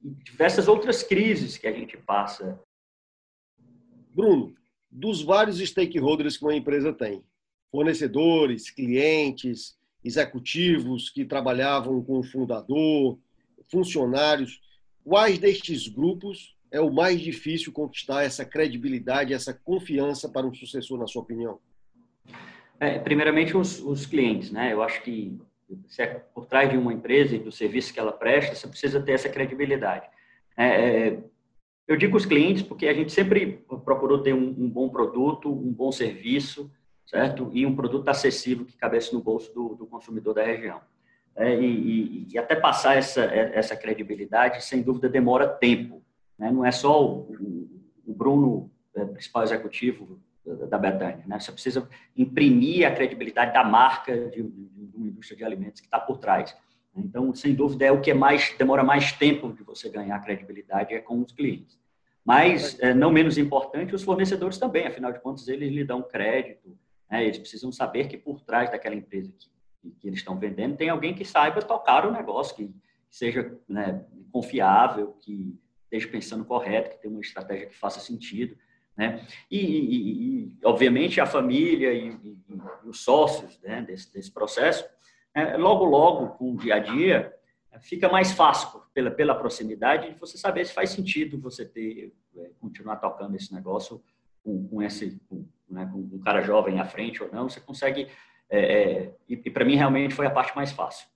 e 0.01 0.09
diversas 0.23 0.69
outras 0.69 1.03
crises 1.03 1.57
que 1.57 1.67
a 1.67 1.73
gente 1.73 1.97
passa. 1.97 2.57
Bruno, 4.13 4.55
dos 4.89 5.21
vários 5.21 5.59
stakeholders 5.59 6.37
que 6.37 6.45
uma 6.45 6.55
empresa 6.55 6.93
tem. 6.93 7.21
Fornecedores, 7.69 8.69
clientes, 8.69 9.77
executivos 10.05 11.09
que 11.09 11.25
trabalhavam 11.25 12.01
com 12.01 12.19
o 12.19 12.23
fundador, 12.23 13.19
funcionários. 13.69 14.61
Quais 15.03 15.37
destes 15.37 15.89
grupos 15.89 16.54
é 16.75 16.81
o 16.81 16.91
mais 16.91 17.21
difícil 17.21 17.71
conquistar 17.71 18.23
essa 18.23 18.43
credibilidade, 18.43 19.33
essa 19.33 19.53
confiança 19.53 20.27
para 20.27 20.45
um 20.45 20.53
sucessor, 20.53 20.99
na 20.99 21.07
sua 21.07 21.21
opinião? 21.21 21.57
É, 22.77 22.99
primeiramente, 22.99 23.55
os, 23.55 23.79
os, 23.79 24.05
clientes. 24.05 24.51
Né? 24.51 24.73
Eu 24.73 24.83
acho 24.83 25.01
que 25.01 25.39
é 25.97 26.05
por 26.05 26.45
trás 26.45 26.69
de 26.69 26.75
uma 26.75 26.91
empresa 26.91 27.33
e 27.33 27.39
do 27.39 27.51
serviço 27.51 27.93
que 27.93 27.99
ela 27.99 28.11
presta, 28.11 28.53
você 28.53 28.67
precisa 28.67 29.01
ter 29.01 29.13
essa 29.13 29.29
credibilidade. 29.29 30.05
É, 30.57 30.67
é 30.67 31.19
eu 31.87 31.95
digo 31.95 32.17
os 32.17 32.25
clientes 32.25 32.63
porque 32.63 32.87
a 32.87 32.93
gente 32.93 33.11
sempre 33.11 33.63
procurou 33.85 34.21
ter 34.21 34.33
um, 34.33 34.49
um 34.57 34.69
bom 34.69 34.89
produto, 34.89 35.49
um 35.49 35.71
bom 35.71 35.91
serviço, 35.91 36.69
certo? 37.05 37.49
E 37.53 37.65
um 37.65 37.75
produto 37.75 38.09
acessível 38.09 38.65
que 38.65 38.75
cabesse 38.75 39.13
no 39.13 39.21
bolso 39.21 39.53
do, 39.53 39.75
do 39.75 39.85
consumidor 39.85 40.33
da 40.33 40.43
região. 40.43 40.81
É, 41.37 41.53
e, 41.53 41.65
e, 41.65 42.27
e, 42.33 42.37
até 42.37 42.55
passar 42.55 42.97
essa, 42.97 43.23
essa 43.23 43.75
credibilidade, 43.77 44.63
sem 44.63 44.81
dúvida, 44.81 45.07
demora 45.07 45.47
tempo. 45.47 46.04
Né? 46.37 46.51
Não 46.51 46.65
é 46.65 46.71
só 46.71 47.03
o, 47.03 47.69
o 48.05 48.13
Bruno, 48.13 48.71
é, 48.95 49.05
principal 49.05 49.43
executivo 49.43 50.19
da 50.69 50.77
Betânia. 50.77 51.23
Né? 51.25 51.39
Você 51.39 51.51
precisa 51.51 51.89
imprimir 52.15 52.87
a 52.87 52.91
credibilidade 52.91 53.53
da 53.53 53.63
marca 53.63 54.15
de, 54.29 54.43
de, 54.43 54.67
de 54.67 54.97
uma 54.97 55.07
indústria 55.07 55.37
de 55.37 55.43
alimentos 55.43 55.81
que 55.81 55.87
está 55.87 55.99
por 55.99 56.17
trás. 56.17 56.55
Então, 56.95 57.33
sem 57.33 57.53
dúvida, 57.53 57.85
é 57.85 57.91
o 57.91 57.99
que 57.99 58.11
é 58.11 58.13
mais 58.13 58.55
demora 58.57 58.83
mais 58.83 59.11
tempo 59.11 59.51
de 59.51 59.63
você 59.63 59.89
ganhar 59.89 60.19
credibilidade 60.19 60.93
é 60.93 60.99
com 60.99 61.19
os 61.21 61.31
clientes. 61.31 61.77
Mas, 62.23 62.79
é, 62.79 62.93
não 62.93 63.11
menos 63.11 63.37
importante, 63.37 63.93
os 63.93 64.03
fornecedores 64.03 64.57
também. 64.57 64.87
Afinal 64.87 65.11
de 65.11 65.19
contas, 65.19 65.47
eles 65.47 65.71
lhe 65.71 65.83
dão 65.83 66.01
crédito. 66.01 66.77
Né? 67.09 67.25
Eles 67.25 67.37
precisam 67.37 67.71
saber 67.71 68.07
que 68.07 68.17
por 68.17 68.41
trás 68.41 68.71
daquela 68.71 68.95
empresa 68.95 69.31
que, 69.37 69.91
que 69.99 70.07
eles 70.07 70.19
estão 70.19 70.37
vendendo 70.39 70.77
tem 70.77 70.89
alguém 70.89 71.13
que 71.13 71.25
saiba 71.25 71.61
tocar 71.61 72.05
o 72.05 72.11
negócio, 72.11 72.55
que, 72.55 72.67
que 72.67 73.15
seja 73.15 73.55
né, 73.67 74.03
confiável, 74.31 75.15
que 75.21 75.59
esteja 75.97 76.11
pensando 76.11 76.45
correto, 76.45 76.91
que 76.91 77.01
tenha 77.01 77.13
uma 77.13 77.21
estratégia 77.21 77.67
que 77.67 77.75
faça 77.75 77.99
sentido. 77.99 78.57
Né? 78.97 79.25
E, 79.49 79.59
e, 79.59 80.43
e 80.45 80.57
obviamente, 80.63 81.19
a 81.19 81.25
família 81.25 81.93
e, 81.93 82.09
e 82.09 82.37
os 82.85 83.03
sócios 83.03 83.59
né, 83.61 83.81
desse, 83.81 84.13
desse 84.13 84.31
processo 84.31 84.85
é, 85.33 85.57
logo, 85.57 85.83
logo, 85.83 86.29
com 86.37 86.53
o 86.53 86.57
dia 86.57 86.75
a 86.75 86.79
dia, 86.79 87.33
fica 87.81 88.07
mais 88.07 88.31
fácil, 88.31 88.81
pela, 88.93 89.11
pela 89.11 89.35
proximidade, 89.35 90.13
de 90.13 90.19
você 90.19 90.37
saber 90.37 90.65
se 90.65 90.73
faz 90.73 90.91
sentido 90.91 91.39
você 91.39 91.65
ter, 91.65 92.13
é, 92.37 92.51
continuar 92.61 92.95
tocando 92.95 93.35
esse 93.35 93.53
negócio 93.53 94.01
com, 94.41 94.65
com 94.67 94.81
esse, 94.81 95.19
com, 95.27 95.45
né, 95.69 95.89
com 95.91 95.99
um 95.99 96.19
cara 96.19 96.41
jovem 96.41 96.79
à 96.79 96.85
frente 96.85 97.21
ou 97.21 97.29
não. 97.31 97.49
Você 97.49 97.59
consegue. 97.59 98.07
É, 98.49 98.59
é, 98.59 99.15
e, 99.27 99.33
e 99.33 99.51
para 99.51 99.65
mim, 99.65 99.75
realmente, 99.75 100.15
foi 100.15 100.25
a 100.25 100.31
parte 100.31 100.55
mais 100.55 100.71
fácil. 100.71 101.07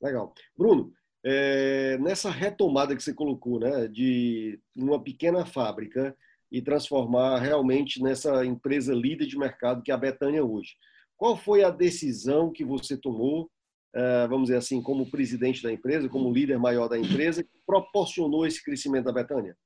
Legal. 0.00 0.32
Bruno, 0.56 0.92
é, 1.28 1.98
nessa 1.98 2.30
retomada 2.30 2.94
que 2.94 3.02
você 3.02 3.12
colocou, 3.12 3.58
né, 3.58 3.88
de 3.88 4.60
uma 4.76 5.02
pequena 5.02 5.44
fábrica 5.44 6.16
e 6.52 6.62
transformar 6.62 7.40
realmente 7.40 8.00
nessa 8.00 8.46
empresa 8.46 8.94
líder 8.94 9.26
de 9.26 9.36
mercado 9.36 9.82
que 9.82 9.90
é 9.90 9.94
a 9.94 9.98
Betânia 9.98 10.44
hoje. 10.44 10.76
Qual 11.16 11.36
foi 11.36 11.64
a 11.64 11.70
decisão 11.70 12.52
que 12.52 12.64
você 12.64 12.96
tomou 12.96 13.50
eh, 13.96 14.26
vamos 14.28 14.48
dizer 14.48 14.58
assim, 14.58 14.82
como 14.82 15.10
presidente 15.10 15.62
da 15.62 15.72
empresa, 15.72 16.06
como 16.06 16.30
líder 16.30 16.58
maior 16.58 16.86
da 16.86 16.98
empresa, 16.98 17.42
que 17.42 17.58
proporcionou 17.64 18.46
esse 18.46 18.62
crescimento 18.62 19.06
da 19.06 19.12
Betânia? 19.12 19.56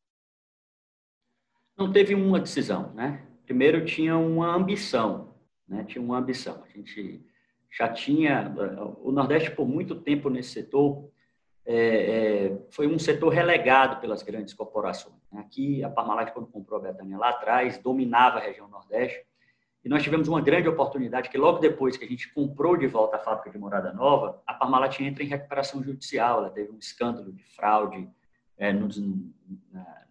Não 1.77 1.91
teve 1.91 2.15
uma 2.15 2.39
decisão, 2.39 2.95
né? 2.95 3.27
Primeiro 3.45 3.85
tinha 3.85 4.17
uma 4.17 4.55
ambição, 4.55 5.35
né? 5.67 5.83
Tinha 5.83 6.01
uma 6.01 6.17
ambição. 6.17 6.63
A 6.63 6.69
gente 6.69 7.27
já 7.77 7.89
tinha 7.93 8.55
o 9.03 9.11
Nordeste 9.11 9.51
por 9.51 9.67
muito 9.67 9.97
tempo 9.97 10.31
nesse 10.31 10.51
setor 10.51 11.11
é, 11.73 12.47
é, 12.47 12.59
foi 12.71 12.89
um 12.89 12.99
setor 12.99 13.29
relegado 13.29 14.01
pelas 14.01 14.25
grandes 14.25 14.53
corporações. 14.53 15.15
Aqui 15.35 15.85
a 15.85 15.89
Parmalat 15.89 16.33
quando 16.33 16.49
comprou 16.49 16.81
a 16.81 16.83
Betânia 16.83 17.17
lá 17.17 17.29
atrás 17.29 17.79
dominava 17.79 18.39
a 18.39 18.41
região 18.41 18.69
Nordeste 18.69 19.25
e 19.85 19.89
nós 19.89 20.03
tivemos 20.03 20.27
uma 20.27 20.41
grande 20.41 20.69
oportunidade 20.69 21.29
que 21.29 21.39
logo 21.39 21.61
depois 21.61 21.97
que 21.97 22.05
a 22.05 22.09
gente 22.09 22.35
comprou 22.35 22.77
de 22.77 22.89
volta 22.89 23.17
a 23.17 23.19
fábrica 23.21 23.51
de 23.51 23.57
Morada 23.57 23.93
Nova, 23.93 24.43
a 24.45 24.53
Parmalat 24.53 24.99
entra 25.01 25.23
em 25.23 25.29
recuperação 25.29 25.81
judicial. 25.81 26.39
Ela 26.39 26.51
teve 26.51 26.73
um 26.73 26.79
escândalo 26.79 27.33
de 27.33 27.45
fraude 27.55 28.11
é, 28.59 28.73
nos, 28.73 29.01
na, 29.71 30.07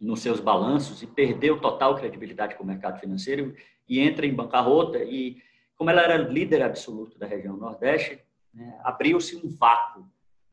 nos 0.00 0.20
seus 0.20 0.40
balanços 0.40 1.00
e 1.00 1.06
perdeu 1.06 1.60
total 1.60 1.94
credibilidade 1.94 2.56
com 2.56 2.64
o 2.64 2.66
mercado 2.66 2.98
financeiro 2.98 3.54
e 3.88 4.00
entra 4.00 4.26
em 4.26 4.34
bancarrota. 4.34 4.98
E 4.98 5.40
como 5.76 5.90
ela 5.90 6.02
era 6.02 6.16
líder 6.16 6.60
absoluto 6.62 7.16
da 7.20 7.26
região 7.26 7.56
Nordeste, 7.56 8.20
né, 8.52 8.80
abriu-se 8.82 9.36
um 9.36 9.48
vácuo 9.48 10.04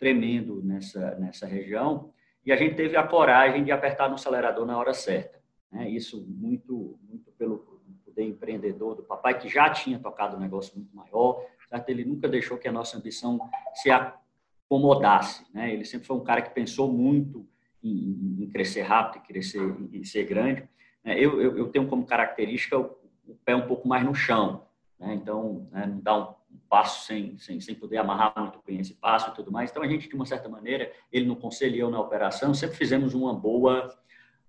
tremendo 0.03 0.61
nessa, 0.61 1.15
nessa 1.15 1.47
região 1.47 2.11
e 2.45 2.51
a 2.51 2.57
gente 2.57 2.75
teve 2.75 2.97
a 2.97 3.07
coragem 3.07 3.63
de 3.63 3.71
apertar 3.71 4.09
no 4.09 4.15
acelerador 4.15 4.65
na 4.65 4.77
hora 4.77 4.93
certa. 4.93 5.41
Né? 5.71 5.89
Isso 5.89 6.25
muito, 6.27 6.99
muito 7.07 7.31
pelo 7.31 7.81
poder 8.03 8.23
empreendedor 8.23 8.95
do 8.95 9.03
papai, 9.03 9.39
que 9.39 9.47
já 9.47 9.69
tinha 9.69 9.97
tocado 9.97 10.35
um 10.35 10.41
negócio 10.41 10.75
muito 10.75 10.93
maior, 10.93 11.41
certo? 11.69 11.87
ele 11.87 12.03
nunca 12.03 12.27
deixou 12.27 12.57
que 12.57 12.67
a 12.67 12.71
nossa 12.71 12.97
ambição 12.97 13.39
se 13.75 13.89
acomodasse. 13.89 15.45
Né? 15.53 15.71
Ele 15.71 15.85
sempre 15.85 16.05
foi 16.05 16.17
um 16.17 16.23
cara 16.23 16.41
que 16.41 16.53
pensou 16.53 16.91
muito 16.91 17.47
em, 17.81 18.43
em 18.43 18.49
crescer 18.49 18.81
rápido, 18.81 19.21
em 19.23 19.25
crescer 19.25 19.61
e 19.93 20.05
ser 20.05 20.25
grande. 20.25 20.67
Né? 21.01 21.17
Eu, 21.17 21.41
eu, 21.41 21.57
eu, 21.59 21.69
tenho 21.69 21.87
como 21.87 22.05
característica 22.05 22.77
o, 22.77 22.93
o, 23.25 23.35
pé 23.45 23.55
um 23.55 23.67
pouco 23.67 23.87
mais 23.87 24.03
no 24.03 24.13
chão. 24.13 24.65
Né? 24.99 25.13
Então, 25.13 25.65
né, 25.71 25.85
não 25.85 26.01
dá 26.01 26.17
um, 26.17 26.35
um 26.53 26.59
passo 26.69 27.05
sem, 27.05 27.37
sem, 27.37 27.59
sem 27.59 27.75
poder 27.75 27.97
amarrar 27.97 28.33
muito 28.37 28.59
bem 28.65 28.79
esse 28.79 28.93
passo 28.93 29.31
e 29.31 29.33
tudo 29.33 29.51
mais. 29.51 29.71
Então, 29.71 29.81
a 29.81 29.87
gente, 29.87 30.07
de 30.07 30.15
uma 30.15 30.25
certa 30.25 30.47
maneira, 30.47 30.91
ele 31.11 31.25
no 31.25 31.35
conselho 31.35 31.75
e 31.75 31.79
eu 31.79 31.89
na 31.89 31.99
operação, 31.99 32.53
sempre 32.53 32.77
fizemos 32.77 33.13
uma 33.13 33.33
boa, 33.33 33.93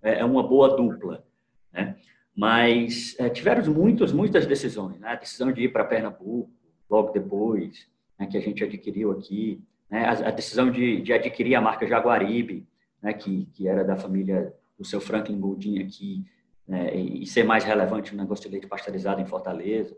é, 0.03 0.21
é 0.21 0.25
uma 0.25 0.43
boa 0.43 0.77
dupla. 0.77 1.25
Né? 1.73 1.97
Mas 2.37 3.17
é, 3.19 3.29
tivemos 3.29 3.69
muitas, 3.69 4.13
muitas 4.13 4.47
decisões. 4.47 4.99
Né? 5.01 5.09
A 5.09 5.17
decisão 5.17 5.51
de 5.51 5.63
ir 5.63 5.73
para 5.73 5.85
Pernambuco, 5.85 6.51
logo 6.91 7.13
depois, 7.13 7.89
né, 8.19 8.27
que 8.27 8.37
a 8.37 8.41
gente 8.41 8.63
adquiriu 8.63 9.11
aqui. 9.13 9.63
Né? 9.91 10.05
A, 10.05 10.29
a, 10.29 10.31
decisão 10.31 10.71
de, 10.71 11.01
de 11.01 11.13
adquirir 11.13 11.55
a 11.55 11.61
marca 11.61 11.87
Jaguaribe, 11.87 12.67
né, 13.01 13.13
que, 13.13 13.47
que 13.53 13.69
era 13.69 13.85
da 13.85 13.97
família 13.97 14.55
do 14.79 14.85
seu 14.85 15.01
Franklin 15.01 15.41
Goldin 15.41 15.81
aqui, 15.81 16.25
né, 16.67 16.95
e 16.95 17.27
ser 17.27 17.45
mais 17.45 17.63
relevante 17.63 18.15
no 18.15 18.23
negócio 18.23 18.45
de 18.45 18.51
leite 18.51 18.67
pasteurizado 18.67 19.21
em 19.21 19.27
Fortaleza. 19.27 19.97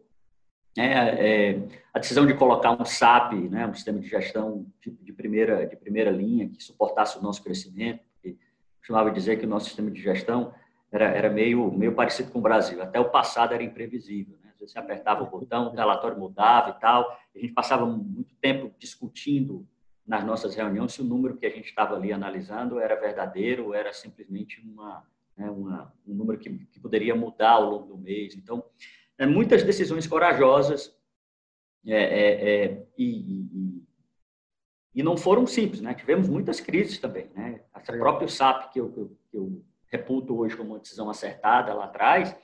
É, 0.79 1.53
é, 1.53 1.69
a 1.95 1.99
decisão 1.99 2.27
de 2.27 2.35
colocar 2.35 2.73
um 2.73 2.85
SAP, 2.85 3.33
né, 3.51 3.67
um 3.67 3.73
sistema 3.73 3.99
de 3.99 4.09
gestão 4.09 4.67
de, 4.81 4.91
de, 4.91 5.13
primeira, 5.13 5.67
de 5.67 5.75
primeira 5.75 6.11
linha, 6.11 6.49
que 6.49 6.63
suportasse 6.63 7.19
o 7.19 7.23
nosso 7.23 7.43
crescimento, 7.43 8.01
porque 8.13 8.37
costumava 8.79 9.11
dizer 9.11 9.39
que 9.39 9.47
o 9.47 9.49
nosso 9.49 9.67
sistema 9.67 9.91
de 9.91 10.03
gestão 10.03 10.53
era, 10.93 11.07
era 11.07 11.31
meio, 11.31 11.73
meio 11.73 11.95
parecido 11.95 12.31
com 12.31 12.41
o 12.41 12.43
Brasil. 12.43 12.83
Até 12.83 13.01
o 13.01 13.11
passado 13.11 13.55
era 13.55 13.63
imprevisível. 13.63 14.37
Né? 14.43 14.51
Às 14.53 14.61
vezes 14.61 14.73
você 14.73 14.79
apertava 14.79 15.25
o 15.25 15.31
botão, 15.31 15.69
o 15.69 15.75
relatório 15.75 16.19
mudava 16.19 16.71
e 16.71 16.81
tal. 16.81 17.19
A 17.35 17.39
gente 17.39 17.53
passava 17.53 17.87
muito 17.87 18.35
tempo 18.37 18.75
discutindo 18.79 19.67
nas 20.07 20.25
nossas 20.25 20.55
reuniões 20.55 20.93
se 20.93 21.01
o 21.01 21.05
número 21.05 21.37
que 21.37 21.47
a 21.47 21.51
gente 21.51 21.69
estava 21.69 21.97
ali 21.97 22.13
analisando 22.13 22.79
era 22.79 22.95
verdadeiro 22.95 23.67
ou 23.67 23.75
era 23.75 23.93
simplesmente 23.93 24.61
uma, 24.61 25.05
né, 25.37 25.51
uma, 25.51 25.93
um 26.07 26.15
número 26.15 26.39
que, 26.39 26.51
que 26.67 26.79
poderia 26.79 27.15
mudar 27.15 27.53
ao 27.53 27.71
longo 27.71 27.87
do 27.87 27.99
mês. 27.99 28.37
Então, 28.37 28.63
é, 29.19 29.27
muitas 29.27 29.63
decisões 29.63 30.07
corajosas 30.07 30.95
é, 31.87 31.95
é, 31.95 32.65
é 32.65 32.87
e, 32.99 33.05
e, 33.05 33.87
e, 34.97 35.03
não 35.03 35.17
foram 35.17 35.47
simples, 35.47 35.81
né? 35.81 35.95
Tivemos 35.95 36.29
muitas 36.29 36.61
crises 36.61 36.99
também, 36.99 37.31
né? 37.35 37.63
Essa 37.75 37.93
própria 37.93 38.29
SAP 38.29 38.73
que 38.73 38.81
eu, 38.81 38.91
que 38.91 38.99
eu, 38.99 39.17
que 39.31 39.37
eu 39.37 39.65
reputo 39.87 40.37
hoje 40.37 40.57
como 40.57 40.71
uma 40.71 40.79
decisão 40.81 41.09
acertada 41.09 41.73
lá 41.73 41.85
atrás, 41.85 42.37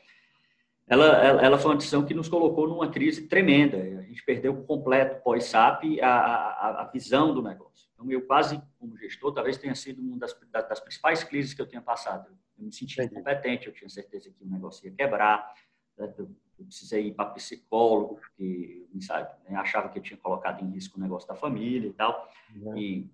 ela, 0.86 1.06
ela, 1.06 1.42
ela, 1.42 1.58
foi 1.58 1.70
uma 1.70 1.76
decisão 1.76 2.04
que 2.04 2.12
nos 2.12 2.28
colocou 2.28 2.68
numa 2.68 2.90
crise 2.90 3.26
tremenda. 3.26 3.78
A 3.78 4.02
gente 4.02 4.24
perdeu 4.24 4.54
completo, 4.64 5.22
pós-SAP, 5.22 6.00
a, 6.02 6.06
a, 6.06 6.82
a, 6.82 6.84
visão 6.90 7.32
do 7.32 7.42
negócio. 7.42 7.88
Então, 7.94 8.10
eu 8.10 8.26
quase, 8.26 8.60
como 8.78 8.96
gestor, 8.98 9.32
talvez 9.32 9.56
tenha 9.56 9.74
sido 9.74 10.02
uma 10.02 10.18
das, 10.18 10.36
das 10.50 10.80
principais 10.80 11.22
crises 11.22 11.54
que 11.54 11.62
eu 11.62 11.66
tenha 11.66 11.80
passado. 11.80 12.28
Eu 12.58 12.64
me 12.64 12.72
senti 12.72 13.00
incompetente, 13.00 13.68
eu 13.68 13.72
tinha 13.72 13.88
certeza 13.88 14.30
que 14.30 14.44
o 14.44 14.50
negócio 14.50 14.86
ia 14.86 14.92
quebrar, 14.92 15.50
né? 15.96 16.12
eu, 16.18 16.30
eu 16.62 16.66
precisei 16.66 17.08
ir 17.08 17.14
para 17.14 17.30
psicólogo, 17.30 18.16
porque 18.16 18.86
sabe, 19.00 19.30
né? 19.48 19.56
achava 19.56 19.88
que 19.88 19.98
eu 19.98 20.02
tinha 20.02 20.16
colocado 20.16 20.62
em 20.62 20.70
risco 20.70 20.98
o 20.98 21.02
negócio 21.02 21.28
da 21.28 21.34
família 21.34 21.88
e 21.88 21.92
tal. 21.92 22.30
Uhum. 22.54 22.76
E, 22.76 23.10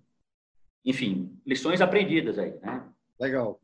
enfim, 0.85 1.37
lições 1.45 1.81
aprendidas 1.81 2.37
aí, 2.37 2.57
né? 2.61 2.87
Legal. 3.19 3.59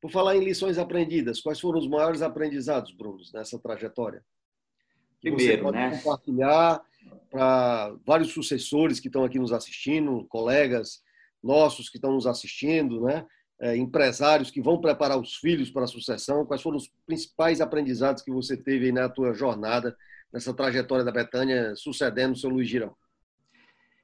Por 0.00 0.10
falar 0.10 0.36
em 0.36 0.44
lições 0.44 0.78
aprendidas, 0.78 1.40
quais 1.40 1.60
foram 1.60 1.78
os 1.78 1.88
maiores 1.88 2.22
aprendizados, 2.22 2.92
Bruno, 2.92 3.18
nessa 3.34 3.58
trajetória? 3.58 4.24
Que 5.20 5.30
Primeiro, 5.30 5.56
você 5.56 5.62
pode 5.62 5.76
né? 5.76 5.96
compartilhar 5.96 6.82
para 7.30 7.94
vários 8.06 8.32
sucessores 8.32 8.98
que 8.98 9.08
estão 9.08 9.24
aqui 9.24 9.38
nos 9.38 9.52
assistindo, 9.52 10.24
colegas 10.26 11.02
nossos 11.42 11.88
que 11.88 11.96
estão 11.96 12.12
nos 12.12 12.26
assistindo, 12.26 13.02
né? 13.02 13.26
É, 13.60 13.76
empresários 13.76 14.50
que 14.50 14.62
vão 14.62 14.80
preparar 14.80 15.18
os 15.18 15.36
filhos 15.36 15.70
para 15.70 15.84
a 15.84 15.86
sucessão. 15.88 16.46
Quais 16.46 16.62
foram 16.62 16.78
os 16.78 16.90
principais 17.06 17.60
aprendizados 17.60 18.22
que 18.22 18.30
você 18.30 18.56
teve 18.56 18.90
na 18.90 19.08
tua 19.08 19.34
jornada, 19.34 19.94
nessa 20.32 20.54
trajetória 20.54 21.04
da 21.04 21.12
Betânia, 21.12 21.74
sucedendo 21.76 22.32
o 22.32 22.36
seu 22.36 22.48
Luiz 22.48 22.68
Girão? 22.68 22.96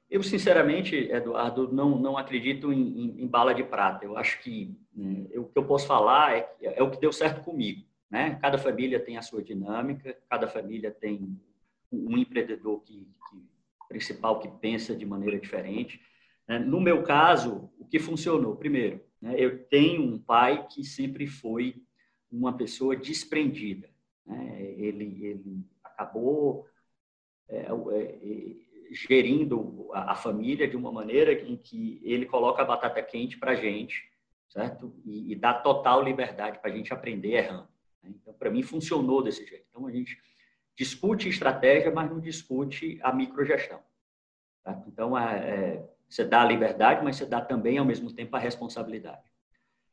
Eu, 0.09 0.23
sinceramente, 0.23 0.95
Eduardo, 0.95 1.71
não, 1.71 1.99
não 1.99 2.17
acredito 2.17 2.71
em, 2.71 2.79
em, 2.79 3.23
em 3.23 3.27
bala 3.27 3.53
de 3.53 3.63
prata. 3.63 4.05
Eu 4.05 4.17
acho 4.17 4.41
que 4.41 4.73
né, 4.95 5.25
eu, 5.31 5.41
o 5.41 5.49
que 5.49 5.57
eu 5.57 5.65
posso 5.65 5.85
falar 5.85 6.37
é, 6.37 6.55
é 6.61 6.81
o 6.81 6.89
que 6.89 6.99
deu 6.99 7.11
certo 7.11 7.41
comigo. 7.43 7.83
Né? 8.09 8.37
Cada 8.41 8.57
família 8.57 9.01
tem 9.01 9.17
a 9.17 9.21
sua 9.21 9.43
dinâmica, 9.43 10.17
cada 10.29 10.47
família 10.47 10.91
tem 10.91 11.37
um 11.91 12.17
empreendedor 12.17 12.81
que, 12.83 13.05
que 13.29 13.43
principal 13.89 14.39
que 14.39 14.47
pensa 14.47 14.95
de 14.95 15.05
maneira 15.05 15.37
diferente. 15.37 16.01
Né? 16.47 16.57
No 16.57 16.79
meu 16.79 17.03
caso, 17.03 17.69
o 17.77 17.85
que 17.85 17.99
funcionou? 17.99 18.55
Primeiro, 18.55 19.01
né, 19.21 19.35
eu 19.37 19.65
tenho 19.65 20.03
um 20.03 20.19
pai 20.19 20.67
que 20.67 20.83
sempre 20.83 21.27
foi 21.27 21.81
uma 22.31 22.55
pessoa 22.55 22.95
desprendida. 22.95 23.89
Né? 24.25 24.73
Ele, 24.77 25.25
ele 25.25 25.65
acabou 25.83 26.67
é, 27.49 27.67
é, 27.67 28.55
gerindo 28.91 29.89
a, 29.93 30.11
a, 30.11 30.15
família 30.15 30.67
de 30.67 30.75
uma 30.75 30.91
maneira 30.91 31.31
em 31.33 31.55
que 31.55 31.99
ele 32.03 32.25
coloca 32.25 32.61
a 32.61 32.65
batata 32.65 33.01
quente 33.01 33.37
para 33.37 33.51
a 33.51 33.55
gente, 33.55 34.09
certo? 34.49 34.93
E, 35.05 35.31
e, 35.31 35.35
dá 35.35 35.53
total 35.53 36.03
liberdade 36.03 36.59
para 36.59 36.69
a 36.69 36.75
gente 36.75 36.93
aprender 36.93 37.33
errando. 37.33 37.67
Né? 38.03 38.11
Então, 38.15 38.33
para 38.33 38.49
mim, 38.49 38.63
funcionou 38.63 39.23
desse 39.23 39.45
jeito. 39.45 39.65
Então, 39.69 39.87
a 39.87 39.91
gente 39.91 40.17
discute 40.75 41.27
estratégia, 41.27 41.91
mas 41.91 42.09
não 42.09 42.19
discute 42.19 42.99
a 43.01 43.11
microgestão. 43.13 43.81
Certo? 44.63 44.87
Então, 44.87 45.17
é, 45.17 45.49
é, 45.49 45.89
você 46.07 46.23
dá 46.23 46.41
a 46.41 46.45
liberdade, 46.45 47.03
mas 47.03 47.15
você 47.15 47.25
dá 47.25 47.41
também, 47.41 47.77
ao 47.77 47.85
mesmo 47.85 48.11
tempo, 48.11 48.35
a 48.35 48.39
responsabilidade. 48.39 49.21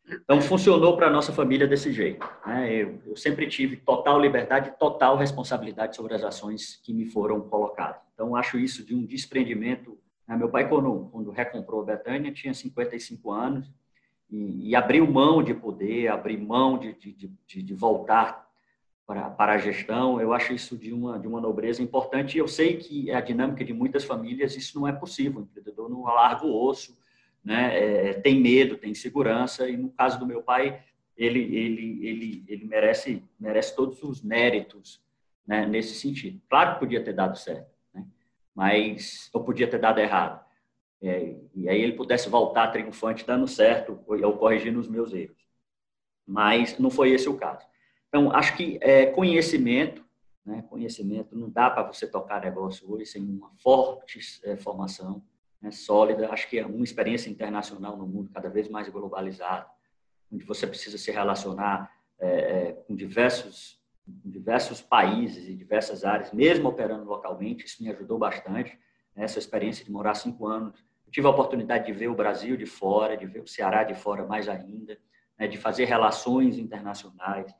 Então, 0.07 0.40
funcionou 0.40 0.96
para 0.96 1.07
a 1.07 1.11
nossa 1.11 1.33
família 1.33 1.66
desse 1.66 1.90
jeito. 1.90 2.29
Né? 2.46 2.74
Eu, 2.74 3.00
eu, 3.07 3.16
sempre 3.16 3.46
tive 3.46 3.77
total 3.77 4.20
liberdade, 4.20 4.74
total 4.79 5.16
responsabilidade 5.16 5.96
sobre 5.96 6.14
as 6.14 6.22
ações 6.22 6.79
que 6.85 6.92
me 6.92 7.07
foram 7.07 7.40
colocadas. 7.40 8.03
Então, 8.12 8.37
acho 8.37 8.59
isso 8.59 8.85
de 8.85 8.94
um 8.94 9.05
desprendimento. 9.05 9.98
Né? 10.29 10.37
Meu 10.37 10.50
pai, 10.50 10.68
quando, 10.68 11.09
quando 11.11 11.31
recomprou 11.31 11.81
a 11.81 11.85
Betânia, 11.85 12.33
tinha 12.33 12.53
55 12.53 13.31
anos 13.31 13.72
e, 14.31 14.70
e 14.70 14.77
abriu 14.77 15.11
mão 15.11 15.42
de 15.42 15.55
poder, 15.55 16.09
abriu 16.09 16.38
mão 16.38 16.77
de, 16.79 16.92
de, 16.94 17.33
de, 17.46 17.62
de 17.62 17.74
voltar 17.74 18.44
para, 19.07 19.53
a 19.53 19.59
gestão. 19.59 20.21
Eu 20.21 20.33
acho 20.33 20.53
isso 20.53 20.77
de 20.77 20.93
uma, 20.93 21.19
de 21.19 21.27
uma 21.27 21.40
nobreza 21.40 21.83
importante. 21.83 22.38
Eu 22.38 22.49
sei 22.49 22.77
que 22.77 23.11
é 23.11 23.14
a 23.14 23.21
dinâmica 23.21 23.64
de 23.64 23.73
muitas 23.73 24.05
famílias, 24.05 24.57
isso 24.57 24.79
não 24.79 24.88
é 24.88 24.93
possível. 24.93 25.40
O 25.40 25.43
empreendedor 25.45 25.88
não 25.88 26.07
alarga 26.07 26.45
o 26.47 26.67
osso, 26.67 26.97
né? 27.45 28.09
É, 28.09 28.12
tem 28.14 28.40
medo, 28.40 28.77
tem 28.77 28.95
segurança, 28.95 29.69
e 29.69 29.77
no 29.77 29.90
caso 29.90 30.19
do 30.19 30.27
meu 30.27 30.43
pai, 30.43 30.83
ele, 31.17 31.40
ele, 31.40 32.07
ele, 32.07 32.45
ele 32.49 32.64
merece, 32.64 33.23
merece 33.38 33.77
todos 33.77 34.03
os 34.03 34.23
méritos 34.23 35.01
né, 35.47 35.67
nesse 35.67 35.95
sentido. 35.95 36.40
Claro 36.49 36.75
que 36.75 36.81
podia 36.81 37.05
ter 37.05 37.12
dado 37.12 37.37
certo, 37.37 37.71
né? 37.93 38.05
mas 38.55 39.31
eu 39.33 39.40
podia 39.43 39.69
ter 39.69 39.79
dado 39.79 40.01
errado. 40.01 40.43
É, 41.03 41.37
e 41.55 41.69
aí 41.69 41.81
ele 41.83 41.93
pudesse 41.93 42.31
voltar 42.31 42.69
triunfante 42.69 43.27
dando 43.27 43.47
certo 43.47 44.01
ou 44.07 44.33
corrigindo 44.38 44.81
os 44.81 44.88
meus 44.88 45.12
erros. 45.12 45.37
Mas 46.27 46.79
não 46.79 46.88
foi 46.88 47.11
esse 47.11 47.29
o 47.29 47.37
caso. 47.37 47.67
Então, 48.14 48.31
acho 48.31 48.57
que 48.57 48.79
é, 48.81 49.07
conhecimento, 49.07 50.05
né, 50.46 50.62
conhecimento, 50.70 51.37
não 51.37 51.50
dá 51.50 51.68
para 51.68 51.83
você 51.83 52.07
tocar 52.07 52.40
negócio 52.40 52.88
hoje 52.88 53.07
sem 53.07 53.20
uma 53.24 53.50
forte 53.57 54.20
é, 54.44 54.57
formação, 54.57 55.20
né, 55.61 55.72
sólida. 55.72 56.31
Acho 56.31 56.48
que 56.48 56.61
é 56.61 56.64
uma 56.64 56.85
experiência 56.85 57.29
internacional 57.29 57.96
no 57.96 58.07
mundo 58.07 58.31
cada 58.33 58.48
vez 58.48 58.68
mais 58.68 58.88
globalizado, 58.88 59.68
onde 60.33 60.44
você 60.44 60.64
precisa 60.64 60.96
se 60.96 61.11
relacionar 61.11 61.90
é, 62.20 62.29
é, 62.29 62.72
com 62.87 62.94
diversos 62.94 63.83
diversos 64.07 64.81
países 64.81 65.48
e 65.48 65.57
diversas 65.57 66.05
áreas, 66.05 66.33
mesmo 66.33 66.68
operando 66.68 67.07
localmente. 67.07 67.64
Isso 67.64 67.83
me 67.83 67.90
ajudou 67.90 68.16
bastante. 68.16 68.79
Né, 69.16 69.24
essa 69.24 69.40
experiência 69.40 69.85
de 69.85 69.90
morar 69.90 70.14
cinco 70.14 70.46
anos. 70.46 70.79
Eu 71.05 71.11
tive 71.11 71.27
a 71.27 71.31
oportunidade 71.31 71.87
de 71.87 71.92
ver 71.92 72.07
o 72.07 72.14
Brasil 72.14 72.57
de 72.57 72.66
fora, 72.66 73.16
de 73.16 73.27
ver 73.27 73.40
o 73.40 73.48
Ceará 73.48 73.83
de 73.83 73.96
fora 73.96 74.24
mais 74.24 74.48
ainda, 74.48 74.96
né, 75.37 75.48
de 75.48 75.59
fazer 75.59 75.87
relações 75.87 76.59
internacionais, 76.59 77.53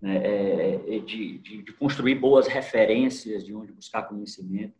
né, 0.00 0.16
é, 0.16 0.96
é, 0.96 0.98
de, 0.98 1.38
de, 1.38 1.62
de, 1.62 1.72
construir 1.72 2.16
boas 2.16 2.46
referências 2.46 3.44
de 3.44 3.54
onde 3.54 3.72
buscar 3.72 4.02
conhecimento. 4.02 4.74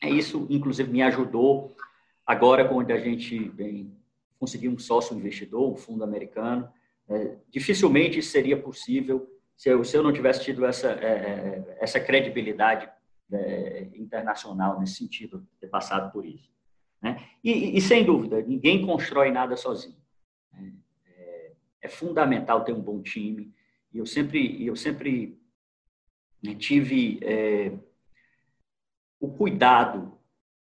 É 0.00 0.08
isso, 0.08 0.46
inclusive, 0.48 0.90
me 0.90 1.02
ajudou 1.02 1.74
Agora, 2.28 2.68
quando 2.68 2.90
a 2.90 2.98
gente 2.98 3.38
vem 3.38 3.90
conseguir 4.38 4.68
um 4.68 4.78
sócio 4.78 5.16
investidor, 5.16 5.72
um 5.72 5.78
fundo 5.78 6.04
americano, 6.04 6.70
é, 7.08 7.38
dificilmente 7.48 8.20
seria 8.20 8.54
possível 8.54 9.26
se 9.56 9.70
eu, 9.70 9.82
se 9.82 9.96
eu 9.96 10.02
não 10.02 10.12
tivesse 10.12 10.44
tido 10.44 10.66
essa, 10.66 10.88
é, 10.88 11.06
é, 11.06 11.78
essa 11.80 11.98
credibilidade 11.98 12.86
é, 13.32 13.88
internacional 13.94 14.78
nesse 14.78 14.96
sentido, 14.96 15.42
ter 15.58 15.68
passado 15.68 16.12
por 16.12 16.26
isso. 16.26 16.52
Né? 17.00 17.16
E, 17.42 17.78
e, 17.78 17.80
sem 17.80 18.04
dúvida, 18.04 18.42
ninguém 18.42 18.84
constrói 18.84 19.30
nada 19.30 19.56
sozinho. 19.56 19.96
Né? 20.52 20.74
É, 21.06 21.52
é, 21.80 21.88
fundamental 21.88 22.62
ter 22.62 22.74
um 22.74 22.82
bom 22.82 23.00
time. 23.00 23.54
E 23.92 23.98
eu 23.98 24.06
sempre, 24.06 24.64
eu 24.64 24.76
sempre 24.76 25.38
né, 26.42 26.54
tive 26.54 27.18
é, 27.22 27.72
o 29.20 29.28
cuidado 29.28 30.18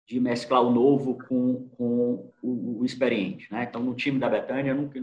de 0.07 0.19
mesclar 0.21 0.63
o 0.63 0.71
novo 0.71 1.19
com, 1.27 1.69
com 1.71 2.33
o, 2.43 2.81
o, 2.81 2.85
experiente. 2.85 3.51
Né? 3.53 3.65
Então, 3.65 3.83
no 3.83 3.95
time 3.95 4.19
da 4.19 4.29
Betânia, 4.29 4.71
eu, 4.71 4.77
nunca, 4.77 4.99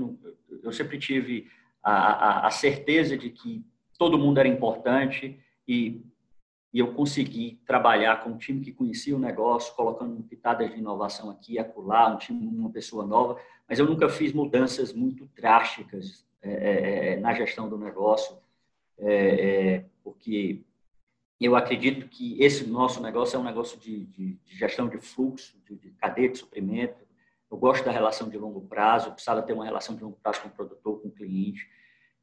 eu 0.62 0.72
sempre 0.72 1.00
tive 1.00 1.50
a, 1.82 1.92
a, 1.92 2.48
a, 2.48 2.52
certeza 2.52 3.18
de 3.18 3.30
que 3.30 3.66
todo 3.98 4.20
mundo 4.20 4.40
era 4.40 4.48
importante 4.48 5.40
e 5.68 6.04
e 6.74 6.80
eu 6.80 6.94
consegui 6.94 7.60
trabalhar 7.66 8.24
com 8.24 8.32
um 8.32 8.38
time 8.38 8.62
que 8.62 8.72
conhecia 8.72 9.16
o 9.16 9.20
negócio, 9.20 9.74
colocando 9.76 10.22
pitadas 10.24 10.72
de 10.72 10.78
inovação 10.78 11.30
aqui 11.30 11.54
e 11.54 11.60
acolá, 11.60 12.14
um 12.14 12.18
time, 12.18 12.46
uma 12.46 12.70
pessoa 12.70 13.06
nova, 13.06 13.40
mas 13.68 13.80
eu 13.80 13.88
nunca 13.88 14.08
fiz 14.08 14.32
mudanças 14.34 14.94
muito 14.94 15.26
drásticas 15.36 16.26
é, 16.42 16.52
é, 16.52 17.14
é 17.14 17.16
na 17.18 17.34
gestão 17.34 17.70
do 17.70 17.78
negócio, 17.78 18.38
é, 18.98 19.84
porque 20.04 20.64
eu 21.40 21.56
acredito 21.56 22.08
que 22.10 22.42
esse 22.42 22.68
nosso 22.68 23.02
negócio 23.02 23.38
é 23.38 23.40
um 23.40 23.44
negócio 23.44 23.80
de, 23.80 24.06
de, 24.06 24.34
de 24.34 24.58
gestão 24.58 24.90
de 24.90 24.98
fluxo, 24.98 25.58
de, 25.66 25.76
de, 25.76 25.92
cadeia 25.92 26.30
de 26.30 26.38
suprimento. 26.38 27.08
Eu 27.50 27.58
gosto 27.58 27.86
da 27.86 27.92
relação 27.92 28.30
de 28.30 28.38
longo 28.38 28.62
prazo, 28.62 29.12
precisava 29.12 29.42
ter 29.42 29.54
uma 29.54 29.66
relação 29.66 29.96
de 29.96 30.04
longo 30.04 30.18
prazo 30.22 30.42
com 30.42 30.50
o 30.50 30.52
produtor, 30.52 31.02
com 31.02 31.08
o 31.08 31.12
cliente. 31.12 31.68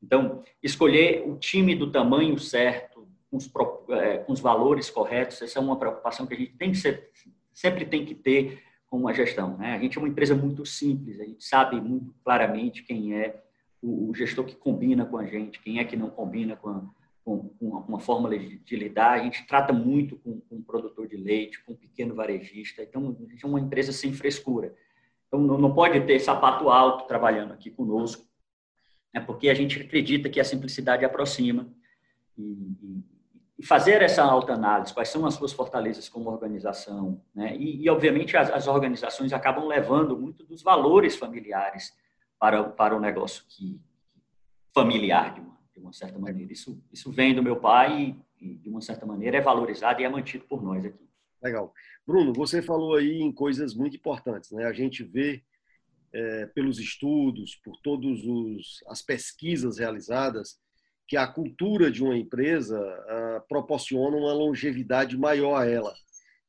Então, 0.02 0.42
escolher 0.62 1.26
o 1.26 1.36
time 1.36 1.74
do 1.74 1.90
tamanho 1.90 2.38
certo, 2.38 3.08
com 3.30 3.38
os, 3.38 3.46
com 3.48 4.32
os 4.32 4.40
valores 4.40 4.90
corretos, 4.90 5.40
essa 5.40 5.58
é 5.58 5.62
uma 5.62 5.78
preocupação 5.78 6.26
que 6.26 6.34
a 6.34 6.36
gente 6.36 6.52
tem 6.52 6.70
que 6.70 6.78
ser, 6.78 7.10
sempre 7.52 7.84
tem 7.86 8.04
que 8.04 8.14
ter 8.14 8.62
com 8.86 8.98
uma 8.98 9.14
gestão. 9.14 9.56
Né? 9.56 9.74
A 9.74 9.78
gente 9.78 9.96
é 9.96 10.00
uma 10.00 10.08
empresa 10.08 10.34
muito 10.34 10.64
simples, 10.64 11.18
a 11.20 11.24
gente 11.24 11.42
sabe 11.42 11.80
muito 11.80 12.14
claramente 12.22 12.82
quem 12.82 13.14
é 13.14 13.42
o, 13.86 14.14
gestor 14.14 14.44
que 14.44 14.54
combina 14.54 15.04
com 15.04 15.16
a 15.16 15.24
gente, 15.24 15.60
quem 15.60 15.78
é 15.78 15.84
que 15.84 15.96
não 15.96 16.10
combina 16.10 16.56
com, 16.56 16.68
a, 16.68 16.82
com, 17.24 17.48
com 17.50 17.66
uma 17.66 18.00
fórmula 18.00 18.36
de, 18.38 18.76
lidar. 18.76 19.12
A 19.12 19.22
gente 19.22 19.46
trata 19.46 19.72
muito 19.72 20.16
com, 20.16 20.40
com 20.40 20.56
o 20.56 20.62
produtor 20.62 21.06
de 21.06 21.16
leite, 21.16 21.62
com 21.64 21.72
o 21.72 21.76
pequeno 21.76 22.14
varejista. 22.14 22.82
Então, 22.82 23.16
a 23.18 23.30
gente 23.30 23.44
é 23.44 23.48
uma 23.48 23.60
empresa 23.60 23.92
sem 23.92 24.12
frescura. 24.12 24.74
Então, 25.28 25.40
não, 25.40 25.58
não 25.58 25.74
pode 25.74 26.00
ter 26.00 26.18
sapato 26.18 26.68
alto 26.68 27.06
trabalhando 27.06 27.52
aqui 27.52 27.70
conosco, 27.70 28.26
né? 29.14 29.20
porque 29.20 29.48
a 29.48 29.54
gente 29.54 29.80
acredita 29.80 30.28
que 30.28 30.40
a 30.40 30.44
simplicidade 30.44 31.04
aproxima. 31.04 31.68
E, 32.36 32.42
e, 32.42 33.04
e 33.58 33.64
fazer 33.64 34.02
essa 34.02 34.22
autoanálise, 34.22 34.92
quais 34.92 35.08
são 35.08 35.24
as 35.24 35.34
suas 35.34 35.52
fortalezas 35.52 36.08
como 36.08 36.28
organização, 36.28 37.22
né? 37.34 37.56
e, 37.56 37.82
e, 37.82 37.88
obviamente 37.88 38.36
as, 38.36 38.50
as, 38.50 38.66
organizações 38.66 39.32
acabam 39.32 39.66
levando 39.66 40.14
muito 40.18 40.44
dos 40.44 40.62
valores 40.62 41.16
familiares 41.16 41.94
para, 42.38 42.64
para 42.64 42.96
o 42.96 43.00
negócio 43.00 43.44
que 43.48 43.80
familiar 44.74 45.34
de 45.34 45.40
uma, 45.40 45.58
de 45.72 45.80
uma 45.80 45.92
certa 45.92 46.18
maneira. 46.18 46.52
Isso, 46.52 46.82
isso 46.92 47.10
vem 47.10 47.34
do 47.34 47.42
meu 47.42 47.56
pai 47.56 48.16
e, 48.40 48.56
de 48.56 48.68
uma 48.68 48.80
certa 48.80 49.06
maneira 49.06 49.38
é 49.38 49.40
valorizado 49.40 50.00
e 50.00 50.04
é 50.04 50.08
mantido 50.08 50.44
por 50.44 50.62
nós 50.62 50.84
aqui. 50.84 51.06
Legal. 51.42 51.72
Bruno, 52.06 52.32
você 52.32 52.62
falou 52.62 52.96
aí 52.96 53.20
em 53.20 53.32
coisas 53.32 53.74
muito 53.74 53.96
importantes, 53.96 54.50
né? 54.50 54.64
A 54.64 54.72
gente 54.72 55.02
vê 55.04 55.42
é, 56.12 56.46
pelos 56.46 56.78
estudos, 56.78 57.56
por 57.56 57.76
todas 57.82 58.20
as 58.88 59.02
pesquisas 59.02 59.78
realizadas, 59.78 60.58
que 61.06 61.16
a 61.16 61.26
cultura 61.26 61.90
de 61.90 62.02
uma 62.02 62.16
empresa 62.16 62.78
ah, 62.78 63.42
proporciona 63.48 64.16
uma 64.16 64.32
longevidade 64.32 65.16
maior 65.16 65.54
a 65.54 65.66
ela 65.66 65.94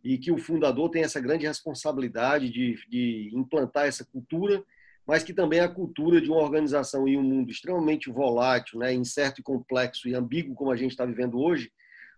e 0.04 0.18
que 0.18 0.32
o 0.32 0.38
fundador 0.38 0.90
tem 0.90 1.04
essa 1.04 1.20
grande 1.20 1.46
responsabilidade 1.46 2.50
de, 2.50 2.80
de 2.88 3.30
implantar 3.34 3.86
essa 3.86 4.06
cultura, 4.06 4.64
mas 5.08 5.24
que 5.24 5.34
também 5.34 5.62
a 5.62 5.70
cultura 5.70 6.20
de 6.20 6.30
uma 6.30 6.42
organização 6.42 7.08
em 7.08 7.18
um 7.18 7.24
mundo 7.24 7.50
extremamente 7.50 8.12
volátil, 8.12 8.80
né, 8.80 8.94
incerto 8.94 9.40
e 9.40 9.44
complexo 9.44 10.10
e 10.10 10.14
ambíguo 10.14 10.54
como 10.54 10.70
a 10.70 10.76
gente 10.76 10.92
está 10.92 11.06
vivendo 11.06 11.40
hoje, 11.40 11.72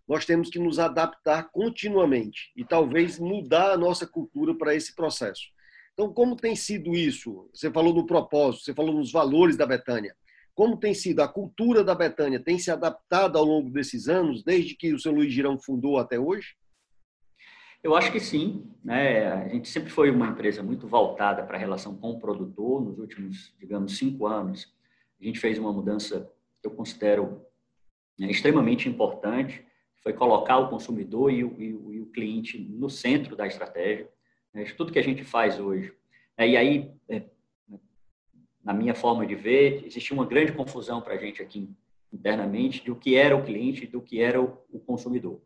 nós 0.07 0.25
temos 0.25 0.49
que 0.49 0.57
nos 0.57 0.79
adaptar 0.79 1.51
continuamente 1.51 2.51
e 2.55 2.65
talvez 2.65 3.19
mudar 3.19 3.73
a 3.73 3.77
nossa 3.77 4.07
cultura 4.07 4.55
para 4.55 4.73
esse 4.73 4.95
processo. 4.95 5.43
Então, 5.93 6.11
como 6.11 6.35
tem 6.35 6.55
sido 6.55 6.95
isso? 6.95 7.47
Você 7.53 7.69
falou 7.69 7.93
no 7.93 8.07
propósito, 8.07 8.63
você 8.63 8.73
falou 8.73 8.95
nos 8.95 9.11
valores 9.11 9.55
da 9.55 9.67
Betânia. 9.67 10.15
Como 10.55 10.75
tem 10.75 10.93
sido 10.93 11.21
a 11.21 11.27
cultura 11.27 11.83
da 11.83 11.93
Betânia? 11.93 12.39
Tem 12.39 12.57
se 12.57 12.71
adaptado 12.71 13.37
ao 13.37 13.45
longo 13.45 13.69
desses 13.69 14.07
anos, 14.09 14.43
desde 14.43 14.75
que 14.75 14.93
o 14.93 14.99
seu 14.99 15.11
Luiz 15.11 15.31
Girão 15.31 15.59
fundou 15.59 15.99
até 15.99 16.19
hoje? 16.19 16.55
Eu 17.81 17.95
acho 17.95 18.11
que 18.11 18.19
sim. 18.19 18.65
Né? 18.83 19.27
A 19.27 19.47
gente 19.47 19.69
sempre 19.69 19.89
foi 19.89 20.09
uma 20.11 20.27
empresa 20.27 20.61
muito 20.61 20.87
voltada 20.87 21.43
para 21.43 21.57
a 21.57 21.59
relação 21.59 21.95
com 21.95 22.11
o 22.11 22.19
produtor. 22.19 22.81
Nos 22.81 22.99
últimos, 22.99 23.53
digamos, 23.59 23.97
cinco 23.97 24.27
anos, 24.27 24.73
a 25.19 25.23
gente 25.23 25.39
fez 25.39 25.57
uma 25.57 25.71
mudança 25.71 26.31
que 26.61 26.67
eu 26.67 26.71
considero 26.71 27.45
né, 28.17 28.29
extremamente 28.29 28.89
importante, 28.89 29.65
foi 30.01 30.13
colocar 30.13 30.57
o 30.57 30.69
consumidor 30.69 31.31
e 31.31 31.43
o, 31.43 31.55
e 31.61 31.73
o, 31.73 31.93
e 31.93 32.01
o 32.01 32.05
cliente 32.07 32.57
no 32.57 32.89
centro 32.89 33.35
da 33.35 33.47
estratégia. 33.47 34.09
Né? 34.53 34.63
Tudo 34.77 34.91
que 34.91 34.99
a 34.99 35.03
gente 35.03 35.23
faz 35.23 35.59
hoje. 35.59 35.93
Né? 36.37 36.49
E 36.49 36.57
aí, 36.57 36.91
é, 37.07 37.23
na 38.63 38.73
minha 38.73 38.93
forma 38.93 39.25
de 39.25 39.35
ver, 39.35 39.85
existia 39.85 40.15
uma 40.15 40.25
grande 40.25 40.51
confusão 40.51 41.01
para 41.01 41.13
a 41.13 41.17
gente 41.17 41.41
aqui 41.41 41.69
internamente 42.11 42.83
do 42.83 42.95
que 42.95 43.15
era 43.15 43.35
o 43.35 43.43
cliente 43.43 43.83
e 43.83 43.87
do 43.87 44.01
que 44.01 44.21
era 44.21 44.41
o 44.41 44.79
consumidor. 44.85 45.39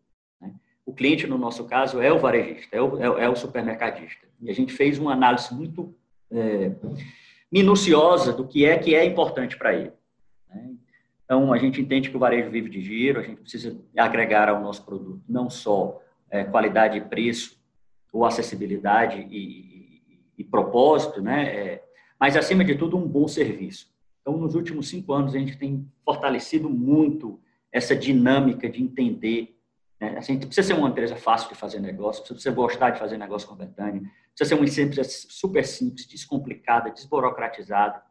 O 0.86 0.94
cliente, 0.94 1.26
no 1.28 1.38
nosso 1.38 1.66
caso, 1.66 2.02
é 2.02 2.12
o 2.12 2.20
varejista, 2.20 2.76
é 2.76 2.82
o, 2.82 3.20
é, 3.20 3.26
é 3.26 3.30
o 3.30 3.36
supermercadista. 3.36 4.28
E 4.42 4.50
a 4.50 4.54
gente 4.54 4.74
fez 4.74 5.00
uma 5.00 5.14
análise 5.14 5.54
muito 5.54 5.96
é, 6.32 6.72
minuciosa 7.52 8.34
do 8.34 8.48
que 8.48 8.66
é 8.66 8.78
que 8.78 8.94
é 8.94 9.06
importante 9.06 9.58
para 9.58 9.74
ele. 9.74 9.94
Né? 10.50 10.72
Então, 11.24 11.54
a 11.54 11.58
gente 11.58 11.80
entende 11.80 12.10
que 12.10 12.18
o 12.18 12.20
varejo 12.20 12.50
vive 12.50 12.70
de 12.70 12.82
giro, 12.82 13.20
a 13.20 13.24
gente 13.24 13.42
precisa 13.42 13.80
agregar 13.98 14.50
ao 14.50 14.62
nosso 14.62 14.84
produto 14.84 15.22
não 15.28 15.50
só 15.50 16.02
é, 16.30 16.44
qualidade 16.44 16.98
e 16.98 17.02
preço, 17.02 17.58
ou 18.12 18.26
acessibilidade 18.26 19.28
e, 19.32 19.38
e, 19.38 20.02
e 20.38 20.44
propósito, 20.44 21.22
né? 21.22 21.46
É, 21.46 21.84
mas, 22.20 22.38
acima 22.38 22.64
de 22.64 22.76
tudo, 22.76 22.96
um 22.96 23.08
bom 23.08 23.28
serviço. 23.28 23.92
Então, 24.22 24.38
nos 24.38 24.56
últimos 24.56 24.88
cinco 24.88 25.12
anos, 25.12 25.36
a 25.36 25.40
gente 25.40 25.58
tem 25.58 25.86
fortalecido 26.06 26.70
muito 26.70 27.40
essa 27.72 27.96
dinâmica 27.96 28.70
de 28.70 28.82
entender. 28.82 29.58
Né? 30.04 30.18
A 30.18 30.22
gente 30.22 30.46
precisa 30.46 30.68
ser 30.68 30.74
uma 30.74 30.90
empresa 30.90 31.16
fácil 31.16 31.48
de 31.48 31.56
fazer 31.56 31.80
negócio, 31.80 32.24
precisa 32.24 32.54
gostar 32.54 32.90
de 32.90 33.00
fazer 33.00 33.18
negócio 33.18 33.48
com 33.48 33.54
a 33.54 33.58
Betânia, 33.58 34.02
precisa 34.36 34.50
ser 34.50 34.56
uma 34.56 34.66
empresa 34.66 35.10
super 35.10 35.66
simples, 35.66 36.06
descomplicada, 36.06 36.92
desburocratizada. 36.92 38.04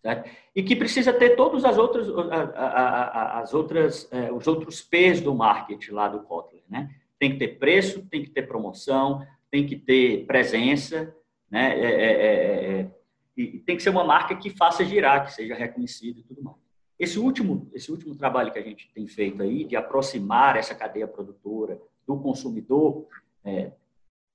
Certo? 0.00 0.28
E 0.56 0.62
que 0.62 0.74
precisa 0.74 1.12
ter 1.12 1.36
todos 1.36 1.64
as 1.64 1.76
outras, 1.76 2.08
as 2.32 3.54
outras, 3.54 4.08
é, 4.10 4.32
os 4.32 4.46
outros 4.46 4.80
P's 4.80 5.20
do 5.20 5.34
marketing 5.34 5.92
lá 5.92 6.08
do 6.08 6.22
Kotler. 6.22 6.62
Né? 6.68 6.90
Tem 7.18 7.32
que 7.32 7.38
ter 7.38 7.58
preço, 7.58 8.02
tem 8.08 8.22
que 8.22 8.30
ter 8.30 8.48
promoção, 8.48 9.24
tem 9.50 9.66
que 9.66 9.76
ter 9.76 10.26
presença, 10.26 11.14
né? 11.48 11.78
É, 11.78 11.84
é, 11.84 12.12
é, 12.12 12.80
é 12.80 12.90
e 13.36 13.58
tem 13.60 13.76
que 13.76 13.82
ser 13.82 13.90
uma 13.90 14.04
marca 14.04 14.36
que 14.36 14.50
faça 14.50 14.84
girar, 14.84 15.24
que 15.24 15.32
seja 15.32 15.54
reconhecida 15.54 16.20
e 16.20 16.22
tudo 16.22 16.42
mais. 16.42 16.61
Esse 17.02 17.18
último, 17.18 17.68
esse 17.74 17.90
último 17.90 18.14
trabalho 18.14 18.52
que 18.52 18.60
a 18.60 18.62
gente 18.62 18.88
tem 18.94 19.08
feito 19.08 19.42
aí, 19.42 19.64
de 19.64 19.74
aproximar 19.74 20.54
essa 20.54 20.72
cadeia 20.72 21.08
produtora 21.08 21.82
do 22.06 22.16
consumidor, 22.20 23.08
é, 23.42 23.72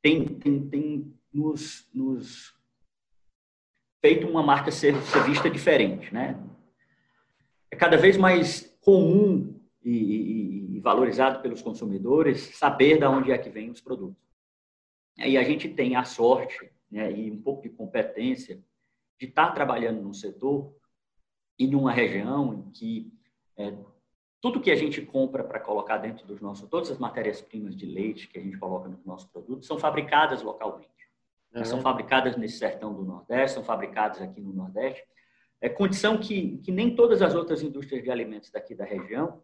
tem, 0.02 0.26
tem, 0.26 0.68
tem 0.68 1.14
nos, 1.34 1.90
nos, 1.94 2.54
feito 4.02 4.28
uma 4.28 4.44
marca 4.44 4.70
ser, 4.70 4.94
ser 5.04 5.24
vista 5.24 5.50
diferente. 5.50 6.14
Né? 6.14 6.38
É 7.72 7.76
cada 7.78 7.96
vez 7.96 8.18
mais 8.18 8.78
comum 8.82 9.58
e, 9.82 9.92
e, 9.92 10.76
e 10.76 10.80
valorizado 10.82 11.42
pelos 11.42 11.62
consumidores 11.62 12.58
saber 12.58 13.00
de 13.00 13.06
onde 13.06 13.32
é 13.32 13.38
que 13.38 13.50
vêm 13.50 13.72
os 13.72 13.80
produtos. 13.80 14.22
E 15.18 15.38
a 15.38 15.44
gente 15.44 15.70
tem 15.70 15.96
a 15.96 16.04
sorte 16.04 16.70
né, 16.92 17.14
e 17.14 17.32
um 17.32 17.42
pouco 17.42 17.62
de 17.62 17.70
competência 17.70 18.62
de 19.18 19.26
estar 19.26 19.54
trabalhando 19.54 20.02
num 20.02 20.14
setor 20.14 20.76
e 21.58 21.68
numa 21.68 21.92
região 21.92 22.54
em 22.54 22.72
que 22.72 23.12
é, 23.58 23.74
tudo 24.42 24.62
que 24.62 24.72
a 24.72 24.76
gente 24.76 25.02
compra 25.02 25.44
para 25.44 25.60
colocar 25.60 25.98
dentro 25.98 26.26
dos 26.26 26.40
nossos, 26.40 26.70
todas 26.70 26.92
as 26.92 26.98
matérias-primas 26.98 27.76
de 27.76 27.86
leite 27.86 28.28
que 28.28 28.38
a 28.38 28.42
gente 28.42 28.58
coloca 28.58 28.88
nos 28.88 29.04
nossos 29.04 29.28
produtos 29.30 29.68
são 29.68 29.80
fabricadas 29.80 30.42
localmente. 30.44 30.90
Uhum. 31.54 31.66
São 31.66 31.82
fabricadas 31.82 32.38
nesse 32.38 32.58
sertão 32.58 32.94
do 32.94 33.04
Nordeste, 33.04 33.56
são 33.56 33.64
fabricadas 33.64 34.22
aqui 34.22 34.40
no 34.40 34.54
Nordeste. 34.54 35.04
É 35.60 35.68
condição 35.68 36.18
que, 36.18 36.60
que 36.60 36.72
nem 36.72 36.96
todas 36.96 37.22
as 37.22 37.34
outras 37.34 37.64
indústrias 37.64 38.04
de 38.04 38.12
alimentos 38.12 38.52
daqui 38.52 38.76
da 38.76 38.86
região 38.86 39.42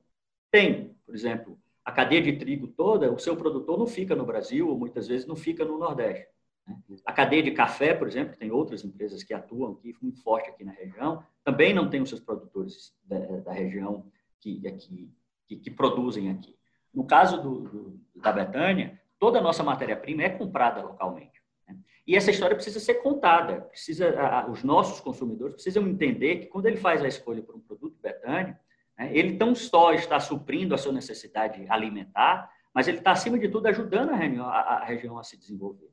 têm. 0.52 0.96
Por 1.06 1.16
exemplo, 1.16 1.58
a 1.84 1.92
cadeia 1.92 2.22
de 2.22 2.34
trigo 2.34 2.68
toda, 2.68 3.12
o 3.12 3.18
seu 3.18 3.36
produtor 3.36 3.80
não 3.80 3.88
fica 3.88 4.16
no 4.16 4.26
Brasil, 4.26 4.70
ou 4.70 4.78
muitas 4.78 5.08
vezes 5.08 5.26
não 5.26 5.36
fica 5.36 5.66
no 5.66 5.78
Nordeste. 5.80 6.28
Né? 6.68 6.78
A 7.06 7.12
cadeia 7.12 7.44
de 7.44 7.52
café, 7.52 7.94
por 7.94 8.08
exemplo, 8.08 8.38
tem 8.38 8.52
outras 8.52 8.84
empresas 8.84 9.24
que 9.24 9.34
atuam 9.34 9.74
aqui, 9.74 9.96
muito 10.02 10.22
forte 10.22 10.50
aqui 10.50 10.64
na 10.64 10.72
região, 10.72 11.24
também 11.44 11.74
não 11.74 11.90
tem 11.90 12.02
os 12.02 12.10
seus 12.10 12.22
produtores 12.22 12.96
da, 13.04 13.18
da 13.42 13.52
região 13.52 14.06
que, 14.40 14.66
aqui, 14.68 15.12
que, 15.48 15.56
que, 15.58 15.72
produzem 15.72 16.30
aqui. 16.30 16.56
No 16.94 17.06
caso 17.06 17.42
do, 17.42 17.62
do, 17.62 18.00
da 18.16 18.32
Betânia, 18.32 19.00
toda 19.20 19.40
a 19.40 19.42
nossa 19.42 19.64
matéria-prima 19.64 20.24
é 20.24 20.30
comprada 20.30 20.82
localmente. 20.82 21.42
Né? 21.68 21.78
E 22.06 22.16
essa 22.16 22.32
história 22.32 22.56
precisa 22.56 22.80
ser 22.80 22.96
contada, 22.96 23.62
precisa, 23.62 24.20
a, 24.20 24.50
os 24.50 24.64
nossos 24.64 25.00
consumidores 25.00 25.56
precisam 25.56 25.88
entender 25.88 26.40
que 26.40 26.46
quando 26.48 26.66
ele 26.68 26.78
faz 26.78 27.02
a 27.04 27.08
escolha 27.08 27.42
por 27.42 27.56
um 27.56 27.60
produto 27.60 27.98
Betânia, 28.02 28.60
né, 28.98 29.16
ele 29.16 29.38
não 29.38 29.56
só 29.56 29.94
está 29.94 30.20
suprindo 30.20 30.76
a 30.76 30.78
sua 30.78 30.94
necessidade 30.94 31.66
alimentar, 31.70 32.52
mas 32.74 32.88
ele 32.88 32.98
está, 32.98 33.12
acima 33.12 33.38
de 33.38 33.48
tudo, 33.50 33.68
ajudando 33.68 34.10
a 34.10 34.44
a, 34.46 34.60
a, 34.78 34.84
região 34.84 35.18
a 35.18 35.24
se 35.24 35.38
desenvolver. 35.38 35.93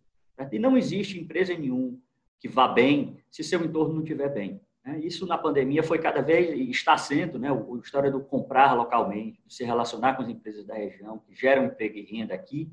E 0.53 0.59
não 0.59 0.77
existe 0.77 1.19
empresa 1.19 1.55
nenhuma 1.55 1.99
que 2.39 2.49
vá 2.49 2.67
bem 2.69 3.19
se 3.31 3.45
seu 3.45 3.63
entorno 3.65 3.95
não 3.95 4.03
estiver 4.03 4.33
bem. 4.33 4.61
Né? 4.85 5.01
Isso 5.01 5.27
na 5.27 5.37
pandemia 5.37 5.83
foi 5.83 5.99
cada 5.99 6.23
vez, 6.23 6.59
está 6.71 6.97
sendo, 6.97 7.39
né, 7.39 7.49
a 7.51 7.79
história 7.79 8.11
do 8.11 8.21
comprar 8.21 8.73
localmente, 8.75 9.41
de 9.47 9.55
se 9.55 9.65
relacionar 9.65 10.15
com 10.15 10.23
as 10.23 10.29
empresas 10.29 10.65
da 10.65 10.75
região, 10.75 11.19
que 11.19 11.35
geram 11.35 11.67
emprego 11.67 11.99
e 11.99 12.03
renda 12.03 12.35
aqui. 12.35 12.71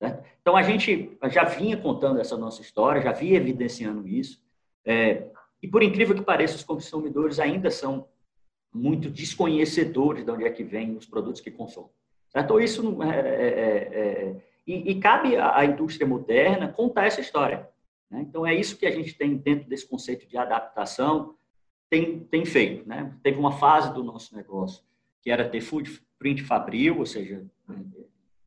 Né? 0.00 0.22
Então, 0.40 0.56
a 0.56 0.62
gente 0.62 1.16
já 1.30 1.44
vinha 1.44 1.76
contando 1.76 2.20
essa 2.20 2.36
nossa 2.36 2.60
história, 2.60 3.00
já 3.00 3.12
vinha 3.12 3.36
evidenciando 3.36 4.06
isso. 4.06 4.42
É, 4.84 5.26
e, 5.62 5.66
por 5.66 5.82
incrível 5.82 6.14
que 6.14 6.22
pareça, 6.22 6.56
os 6.56 6.64
consumidores 6.64 7.40
ainda 7.40 7.70
são 7.70 8.06
muito 8.72 9.10
desconhecedores 9.10 10.24
de 10.24 10.30
onde 10.30 10.44
é 10.44 10.50
que 10.50 10.62
vêm 10.62 10.96
os 10.96 11.06
produtos 11.06 11.40
que 11.40 11.50
consomem. 11.50 11.90
Certo? 12.28 12.60
Isso 12.60 13.02
é, 13.02 13.08
é, 13.08 13.20
é, 13.20 14.00
é, 14.00 14.36
e, 14.66 14.90
e, 14.90 15.00
cabe 15.00 15.36
à 15.36 15.64
indústria 15.64 16.06
moderna 16.06 16.68
contar 16.68 17.06
essa 17.06 17.20
história. 17.20 17.68
Né? 18.10 18.24
Então, 18.28 18.46
é 18.46 18.54
isso 18.54 18.76
que 18.76 18.86
a 18.86 18.90
gente 18.90 19.14
tem 19.14 19.36
dentro 19.36 19.68
desse 19.68 19.88
conceito 19.88 20.26
de 20.26 20.36
adaptação, 20.36 21.36
tem, 21.88 22.20
tem 22.20 22.44
feito. 22.44 22.88
Né? 22.88 23.14
Teve 23.22 23.38
uma 23.38 23.52
fase 23.52 23.94
do 23.94 24.02
nosso 24.02 24.34
negócio 24.34 24.84
que 25.22 25.30
era 25.30 25.48
ter 25.48 25.60
footprint 25.60 26.42
fabril, 26.42 26.98
ou 26.98 27.06
seja, 27.06 27.44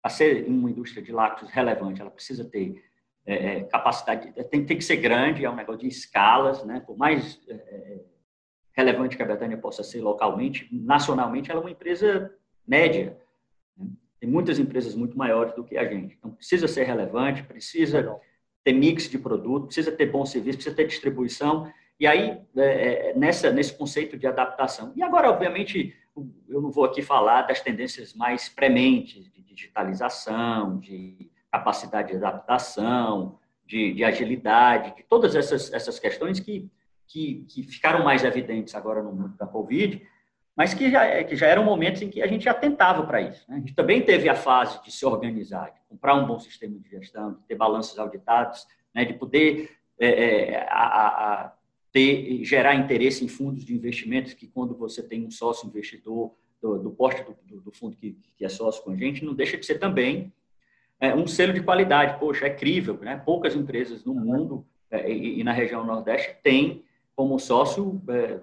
a 0.01 0.09
ser 0.09 0.45
uma 0.47 0.69
indústria 0.69 1.03
de 1.03 1.11
lácteos 1.11 1.51
relevante, 1.51 2.01
ela 2.01 2.11
precisa 2.11 2.45
ter 2.45 2.83
é, 3.25 3.57
é 3.57 3.63
capacidade, 3.65 4.31
tem, 4.49 4.65
tem, 4.65 4.77
que 4.77 4.83
ser 4.83 4.97
grande, 4.97 5.43
é 5.43 5.49
um 5.49 5.55
negócio 5.55 5.81
de 5.81 5.87
escalas, 5.87 6.63
né? 6.63 6.79
por 6.79 6.97
mais 6.97 7.39
é, 7.47 7.53
é, 7.53 7.99
relevante 8.73 9.17
que 9.17 9.23
a 9.23 9.25
Betânia 9.25 9.57
possa 9.57 9.83
ser 9.83 10.01
localmente, 10.01 10.69
nacionalmente 10.71 11.51
ela 11.51 11.59
é 11.59 11.63
uma 11.63 11.71
empresa 11.71 12.33
média. 12.65 13.17
Tem 14.19 14.29
muitas 14.29 14.59
empresas 14.59 14.95
muito 14.95 15.17
maiores 15.17 15.53
do 15.53 15.63
que 15.63 15.77
a 15.77 15.85
gente. 15.85 16.15
Então, 16.17 16.31
precisa 16.31 16.67
ser 16.67 16.83
relevante, 16.83 17.43
precisa 17.43 18.19
ter 18.63 18.73
mix 18.73 19.09
de 19.09 19.17
produto, 19.17 19.67
precisa 19.67 19.91
ter 19.91 20.07
bom 20.07 20.25
serviço, 20.25 20.57
precisa 20.57 20.75
ter 20.75 20.87
distribuição, 20.87 21.71
e 21.99 22.07
aí, 22.07 22.39
é, 22.55 23.09
é, 23.09 23.13
nessa, 23.15 23.51
nesse 23.51 23.73
conceito 23.77 24.17
de 24.17 24.25
adaptação. 24.25 24.93
E 24.95 25.03
agora, 25.03 25.29
obviamente, 25.29 25.93
eu 26.47 26.61
não 26.61 26.71
vou 26.71 26.85
aqui 26.85 27.01
falar 27.01 27.43
das 27.43 27.61
tendências 27.61 28.13
mais 28.13 28.47
prementes 28.47 29.29
de 29.31 29.41
digitalização, 29.41 30.79
de 30.79 31.29
capacidade 31.51 32.09
de 32.09 32.17
adaptação, 32.17 33.37
de, 33.65 33.93
de 33.93 34.03
agilidade, 34.03 34.95
de 34.95 35.03
todas 35.03 35.35
essas, 35.35 35.73
essas 35.73 35.99
questões 35.99 36.39
que, 36.39 36.69
que, 37.05 37.45
que, 37.49 37.63
ficaram 37.63 38.03
mais 38.03 38.23
evidentes 38.23 38.73
agora 38.75 39.03
no 39.03 39.11
mundo 39.11 39.35
da 39.37 39.45
Covid, 39.45 40.01
mas 40.59 40.73
que 40.73 40.91
já, 40.91 41.23
que 41.23 41.37
já 41.37 41.47
eram 41.47 41.63
momentos 41.63 42.01
em 42.01 42.09
que 42.09 42.21
a 42.21 42.27
gente 42.27 42.43
já 42.43 42.53
tentava 42.53 43.07
para 43.07 43.21
isso. 43.21 43.45
Né? 43.47 43.55
A 43.55 43.59
gente 43.59 43.73
também 43.73 44.01
teve 44.01 44.27
a 44.27 44.35
fase 44.35 44.83
de 44.83 44.91
se 44.91 45.05
organizar, 45.05 45.71
de 45.71 45.79
comprar 45.87 46.15
um 46.15 46.27
bom 46.27 46.37
sistema 46.37 46.77
de 46.77 46.89
gestão, 46.89 47.35
de 47.35 47.43
ter 47.43 47.55
balanços 47.55 47.97
auditados, 47.97 48.67
né? 48.93 49.05
de 49.05 49.13
poder 49.13 49.71
é, 49.97 50.07
é, 50.07 50.67
a, 50.69 51.45
a 51.45 51.53
ter, 51.93 52.43
gerar 52.43 52.75
interesse 52.75 53.23
em 53.23 53.29
fundos 53.29 53.63
de 53.63 53.73
investimentos, 53.73 54.33
que 54.33 54.47
quando 54.47 54.75
você 54.75 55.01
tem 55.01 55.25
um 55.25 55.31
sócio 55.31 55.65
investidor 55.65 56.35
do, 56.61 56.77
do 56.77 56.91
porte 56.91 57.23
do, 57.23 57.61
do 57.61 57.71
fundo 57.71 57.95
que, 57.95 58.17
que, 58.37 58.43
é 58.43 58.49
sócio 58.49 58.83
com 58.83 58.91
a 58.91 58.97
gente, 58.97 59.23
não 59.23 59.33
deixa 59.33 59.55
de 59.55 59.65
ser 59.65 59.79
também 59.79 60.29
é, 60.99 61.15
um 61.15 61.25
selo 61.25 61.53
de 61.53 61.63
qualidade. 61.63 62.19
Poxa, 62.19 62.47
é 62.47 62.49
crível, 62.49 62.97
né? 62.97 63.15
Poucas 63.25 63.55
empresas 63.55 64.03
no 64.03 64.13
mundo 64.13 64.65
é, 64.91 65.09
e, 65.09 65.39
e, 65.39 65.43
na 65.45 65.53
região 65.53 65.85
Nordeste 65.85 66.35
têm 66.43 66.83
como 67.15 67.39
sócio 67.39 68.01
é, 68.09 68.39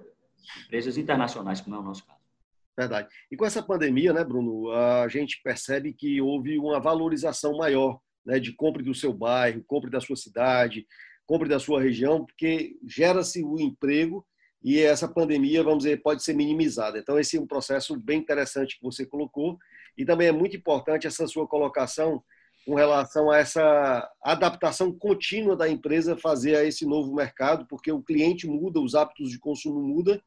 empresas 0.65 0.97
internacionais, 0.97 1.61
como 1.61 1.77
é 1.77 1.79
o 1.79 1.83
nosso 1.83 2.05
caso. 2.05 2.21
Verdade. 2.77 3.09
E 3.31 3.37
com 3.37 3.47
essa 3.47 3.63
pandemia, 3.63 4.13
né, 4.13 4.23
Bruno, 4.23 4.71
a 4.71 5.09
gente 5.09 5.41
percebe 5.43 5.95
que 5.95 6.21
houve 6.21 6.59
uma 6.59 6.79
valorização 6.79 7.57
maior 7.57 7.99
né, 8.25 8.39
de 8.39 8.53
compra 8.53 8.83
do 8.83 8.95
seu 8.95 9.15
bairro, 9.15 9.65
compra 9.67 9.89
da 9.89 10.01
sua 10.01 10.17
cidade, 10.17 10.87
compre 11.25 11.49
da 11.49 11.59
sua 11.59 11.81
região, 11.81 12.27
porque 12.27 12.77
gera-se 12.87 13.43
o 13.43 13.59
emprego 13.59 14.27
e 14.63 14.81
essa 14.81 15.09
pandemia, 15.09 15.63
vamos 15.63 15.85
dizer, 15.85 16.03
pode 16.03 16.23
ser 16.23 16.35
minimizada. 16.35 16.99
Então, 16.99 17.19
esse 17.19 17.37
é 17.37 17.41
um 17.41 17.47
processo 17.47 17.99
bem 17.99 18.19
interessante 18.19 18.77
que 18.77 18.83
você 18.83 19.07
colocou 19.07 19.57
e 19.97 20.05
também 20.05 20.29
é 20.29 20.33
muito 20.33 20.57
importante 20.57 21.07
essa 21.07 21.27
sua 21.27 21.47
colocação 21.47 22.23
com 22.67 22.75
relação 22.75 23.31
a 23.31 23.39
essa 23.39 24.11
adaptação 24.21 24.93
contínua 24.93 25.55
da 25.55 25.69
empresa 25.69 26.17
fazer 26.17 26.57
a 26.57 26.65
esse 26.65 26.85
novo 26.85 27.15
mercado, 27.15 27.65
porque 27.69 27.93
o 27.93 28.03
cliente 28.03 28.49
muda, 28.49 28.81
os 28.81 28.97
hábitos 28.97 29.31
de 29.31 29.39
consumo 29.39 29.81
mudam 29.81 30.21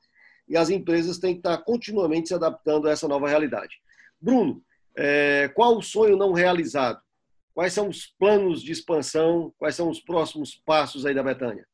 e 0.48 0.56
as 0.56 0.70
empresas 0.70 1.20
têm 1.20 1.34
que 1.34 1.40
estar 1.40 1.58
continuamente 1.60 2.30
se 2.30 2.34
adaptando 2.34 2.88
a 2.88 2.92
essa 2.92 3.10
nova 3.10 3.28
realidade. 3.28 3.76
Bruno, 4.22 4.64
é, 4.98 5.50
qual 5.50 5.78
o 5.78 5.82
sonho 5.82 6.16
não 6.16 6.32
realizado? 6.32 7.02
Quais 7.54 7.74
são 7.74 7.90
os 7.90 8.06
planos 8.06 8.64
de 8.64 8.72
expansão? 8.72 9.54
Quais 9.58 9.76
são 9.76 9.90
os 9.90 10.00
próximos 10.00 10.56
passos 10.56 11.06
aí 11.06 11.14
da 11.14 11.22
Betânia? 11.22 11.68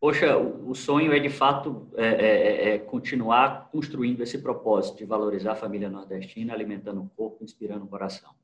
Poxa, 0.00 0.36
o 0.36 0.74
sonho 0.74 1.12
é 1.12 1.20
de 1.20 1.28
fato 1.28 1.88
é, 1.96 2.06
é, 2.06 2.26
é, 2.26 2.74
é 2.74 2.78
continuar 2.78 3.68
construindo 3.70 4.22
esse 4.22 4.38
propósito 4.38 4.98
de 4.98 5.04
valorizar 5.04 5.52
a 5.52 5.56
família 5.56 5.88
nordestina, 5.88 6.52
alimentando 6.52 7.00
o 7.00 7.10
corpo, 7.10 7.44
inspirando 7.44 7.84
o 7.84 7.88
coração. 7.88 8.39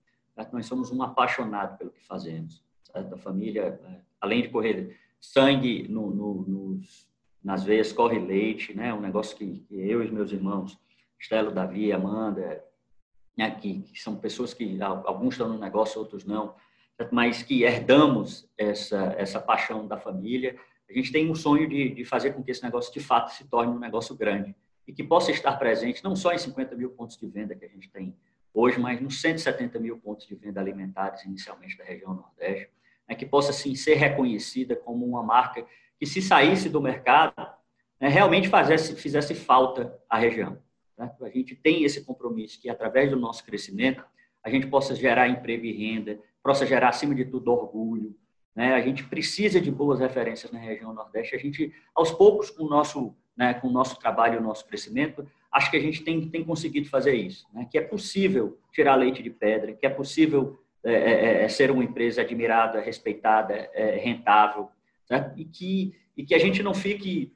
Nós 0.52 0.66
somos 0.66 0.90
um 0.90 1.02
apaixonado 1.02 1.78
pelo 1.78 1.90
que 1.90 2.04
fazemos. 2.04 2.62
Certo? 2.82 3.14
A 3.14 3.18
família, 3.18 3.80
é, 3.84 4.00
além 4.20 4.42
de 4.42 4.48
correr 4.48 4.98
sangue 5.20 5.88
no, 5.88 6.10
no, 6.10 6.34
nos, 6.42 7.08
nas 7.42 7.64
veias, 7.64 7.92
corre 7.92 8.18
leite, 8.18 8.74
né? 8.74 8.92
Um 8.92 9.00
negócio 9.00 9.36
que, 9.36 9.60
que 9.60 9.74
eu 9.74 10.02
e 10.02 10.10
meus 10.10 10.30
irmãos, 10.30 10.78
Estelo, 11.18 11.50
Davi, 11.50 11.92
Amanda, 11.92 12.62
né, 13.36 13.50
que, 13.50 13.82
que, 13.82 14.00
são 14.00 14.16
pessoas 14.16 14.54
que 14.54 14.80
alguns 14.80 15.34
estão 15.34 15.48
no 15.48 15.58
negócio, 15.58 16.00
outros 16.00 16.24
não, 16.24 16.54
mas 17.12 17.42
que 17.42 17.64
herdamos 17.64 18.48
essa, 18.56 19.14
essa 19.18 19.40
paixão 19.40 19.86
da 19.86 19.98
família. 19.98 20.58
A 20.88 20.92
gente 20.92 21.12
tem 21.12 21.30
um 21.30 21.34
sonho 21.34 21.68
de, 21.68 21.90
de 21.90 22.04
fazer 22.04 22.32
com 22.32 22.42
que 22.42 22.50
esse 22.50 22.62
negócio 22.62 22.92
de 22.92 23.00
fato 23.00 23.32
se 23.32 23.44
torne 23.44 23.72
um 23.72 23.78
negócio 23.78 24.14
grande 24.14 24.54
e 24.86 24.92
que 24.92 25.02
possa 25.02 25.30
estar 25.30 25.56
presente 25.56 26.02
não 26.02 26.14
só 26.14 26.32
em 26.32 26.38
50 26.38 26.74
mil 26.76 26.90
pontos 26.90 27.16
de 27.16 27.26
venda 27.26 27.54
que 27.54 27.64
a 27.64 27.68
gente 27.68 27.90
tem 27.90 28.16
hoje, 28.56 28.80
mas 28.80 29.00
nos 29.00 29.20
170 29.20 29.78
mil 29.78 29.98
pontos 29.98 30.26
de 30.26 30.34
venda 30.34 30.60
alimentares 30.60 31.22
inicialmente 31.24 31.76
da 31.76 31.84
região 31.84 32.14
Nordeste, 32.14 32.70
né, 33.06 33.14
que 33.14 33.26
possa 33.26 33.52
sim 33.52 33.74
ser 33.74 33.94
reconhecida 33.94 34.74
como 34.74 35.04
uma 35.04 35.22
marca 35.22 35.64
que 35.98 36.06
se 36.06 36.22
saísse 36.22 36.70
do 36.70 36.80
mercado 36.80 37.34
né, 38.00 38.08
realmente 38.08 38.48
fizesse, 38.48 38.96
fizesse 38.96 39.34
falta 39.34 39.94
à 40.08 40.16
região. 40.16 40.58
Né? 40.96 41.10
A 41.20 41.28
gente 41.28 41.54
tem 41.54 41.84
esse 41.84 42.02
compromisso 42.02 42.58
que, 42.58 42.70
através 42.70 43.10
do 43.10 43.16
nosso 43.16 43.44
crescimento, 43.44 44.02
a 44.42 44.48
gente 44.48 44.66
possa 44.68 44.94
gerar 44.94 45.28
emprego 45.28 45.66
e 45.66 45.72
renda, 45.72 46.18
possa 46.42 46.64
gerar, 46.64 46.88
acima 46.88 47.14
de 47.14 47.26
tudo, 47.26 47.52
orgulho. 47.52 48.16
Né? 48.54 48.72
A 48.72 48.80
gente 48.80 49.04
precisa 49.04 49.60
de 49.60 49.70
boas 49.70 50.00
referências 50.00 50.50
na 50.50 50.58
região 50.58 50.94
Nordeste. 50.94 51.36
A 51.36 51.38
gente, 51.38 51.74
aos 51.94 52.10
poucos, 52.10 52.48
com 52.48 52.64
o 52.64 52.68
nosso, 52.68 53.14
né, 53.36 53.52
com 53.54 53.68
o 53.68 53.72
nosso 53.72 53.98
trabalho 53.98 54.36
e 54.36 54.38
o 54.38 54.42
nosso 54.42 54.66
crescimento, 54.66 55.28
acho 55.56 55.70
que 55.70 55.76
a 55.76 55.80
gente 55.80 56.02
tem, 56.02 56.28
tem 56.28 56.44
conseguido 56.44 56.88
fazer 56.88 57.14
isso. 57.14 57.46
Né? 57.52 57.66
Que 57.70 57.78
é 57.78 57.80
possível 57.80 58.58
tirar 58.72 58.94
leite 58.94 59.22
de 59.22 59.30
pedra, 59.30 59.72
que 59.72 59.86
é 59.86 59.90
possível 59.90 60.58
é, 60.84 60.92
é, 60.92 60.96
é, 60.98 61.44
é 61.44 61.48
ser 61.48 61.70
uma 61.70 61.82
empresa 61.82 62.20
admirada, 62.20 62.80
respeitada, 62.80 63.54
é, 63.72 63.96
rentável, 63.96 64.68
certo? 65.06 65.38
e 65.38 65.44
que 65.44 65.94
e 66.16 66.24
que 66.24 66.34
a 66.34 66.38
gente 66.38 66.62
não 66.62 66.72
fique 66.72 67.30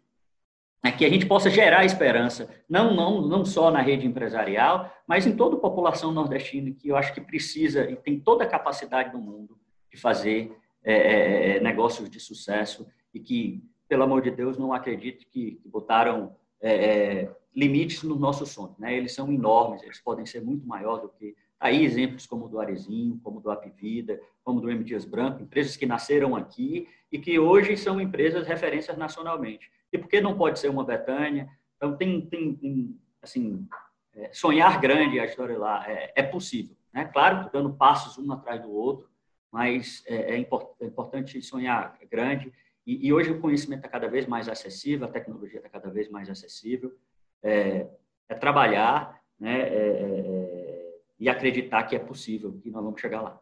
é 0.82 0.90
que 0.90 1.04
a 1.04 1.10
gente 1.10 1.26
possa 1.26 1.50
gerar 1.50 1.84
esperança, 1.84 2.48
não, 2.66 2.94
não, 2.94 3.20
não 3.20 3.44
só 3.44 3.70
na 3.70 3.82
rede 3.82 4.06
empresarial, 4.06 4.90
mas 5.06 5.26
em 5.26 5.36
toda 5.36 5.56
a 5.56 5.60
população 5.60 6.10
nordestina, 6.10 6.70
que 6.70 6.88
eu 6.88 6.96
acho 6.96 7.12
que 7.12 7.20
precisa 7.20 7.90
e 7.90 7.96
tem 7.96 8.18
toda 8.18 8.44
a 8.44 8.48
capacidade 8.48 9.12
do 9.12 9.18
mundo 9.18 9.58
de 9.92 9.98
fazer 9.98 10.56
é, 10.82 11.60
negócios 11.60 12.08
de 12.08 12.18
sucesso 12.18 12.86
e 13.12 13.20
que, 13.20 13.62
pelo 13.86 14.04
amor 14.04 14.22
de 14.22 14.30
Deus, 14.30 14.56
não 14.56 14.72
acredito 14.72 15.26
que, 15.30 15.56
que 15.62 15.68
botaram 15.68 16.34
é 16.62 17.28
limites 17.54 18.02
nos 18.02 18.18
nossos 18.18 18.50
sonhos. 18.50 18.78
Né? 18.78 18.96
Eles 18.96 19.14
são 19.14 19.32
enormes, 19.32 19.82
eles 19.82 20.00
podem 20.00 20.26
ser 20.26 20.40
muito 20.42 20.66
maior 20.66 20.98
do 20.98 21.08
que... 21.08 21.36
Aí 21.58 21.84
exemplos 21.84 22.26
como 22.26 22.46
o 22.46 22.48
do 22.48 22.58
Arezinho, 22.58 23.20
como 23.22 23.40
do 23.40 23.50
Apivida, 23.50 24.18
como 24.42 24.60
do 24.60 24.70
M. 24.70 24.82
Dias 24.82 25.04
Branco, 25.04 25.42
empresas 25.42 25.76
que 25.76 25.84
nasceram 25.84 26.34
aqui 26.34 26.88
e 27.12 27.18
que 27.18 27.38
hoje 27.38 27.76
são 27.76 28.00
empresas 28.00 28.46
referências 28.46 28.96
nacionalmente. 28.96 29.70
E 29.92 29.98
por 29.98 30.08
que 30.08 30.20
não 30.20 30.38
pode 30.38 30.58
ser 30.58 30.70
uma 30.70 30.84
Betânia? 30.84 31.50
Então, 31.76 31.96
tem, 31.96 32.20
tem, 32.22 32.54
tem 32.54 32.98
assim, 33.20 33.66
é, 34.14 34.30
sonhar 34.32 34.80
grande, 34.80 35.20
a 35.20 35.24
história 35.24 35.58
lá, 35.58 35.84
é, 35.90 36.12
é 36.16 36.22
possível. 36.22 36.76
Né? 36.92 37.04
Claro, 37.06 37.50
dando 37.52 37.72
passos 37.72 38.18
um 38.18 38.32
atrás 38.32 38.62
do 38.62 38.72
outro, 38.72 39.08
mas 39.50 40.02
é, 40.06 40.34
é, 40.34 40.38
import, 40.38 40.68
é 40.80 40.86
importante 40.86 41.40
sonhar 41.42 41.98
grande. 42.10 42.52
E, 42.86 43.06
e, 43.06 43.12
hoje 43.12 43.30
o 43.30 43.40
conhecimento 43.40 43.80
está 43.80 43.88
cada 43.88 44.08
vez 44.08 44.26
mais 44.26 44.48
acessível, 44.48 45.06
a 45.06 45.10
tecnologia 45.10 45.58
está 45.58 45.68
cada 45.68 45.90
vez 45.90 46.08
mais 46.08 46.28
acessível. 46.30 46.96
É, 47.42 47.86
é 48.28 48.34
trabalhar 48.34 49.20
né? 49.40 49.60
É, 49.60 49.74
é, 49.74 50.90
e 51.18 51.28
acreditar 51.28 51.84
que 51.84 51.96
é 51.96 51.98
possível, 51.98 52.58
que 52.62 52.70
nós 52.70 52.82
vamos 52.82 53.00
chegar 53.00 53.20
lá. 53.20 53.40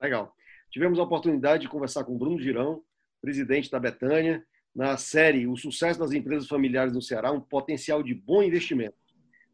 Legal. 0.00 0.34
Tivemos 0.70 0.98
a 0.98 1.02
oportunidade 1.02 1.62
de 1.62 1.68
conversar 1.68 2.04
com 2.04 2.16
Bruno 2.16 2.38
Girão, 2.38 2.82
presidente 3.20 3.70
da 3.70 3.80
Betânia, 3.80 4.44
na 4.74 4.96
série 4.96 5.46
O 5.46 5.56
Sucesso 5.56 5.98
das 5.98 6.12
Empresas 6.12 6.48
Familiares 6.48 6.92
no 6.92 7.02
Ceará, 7.02 7.30
um 7.30 7.40
potencial 7.40 8.02
de 8.02 8.12
bom 8.12 8.42
investimento, 8.42 8.96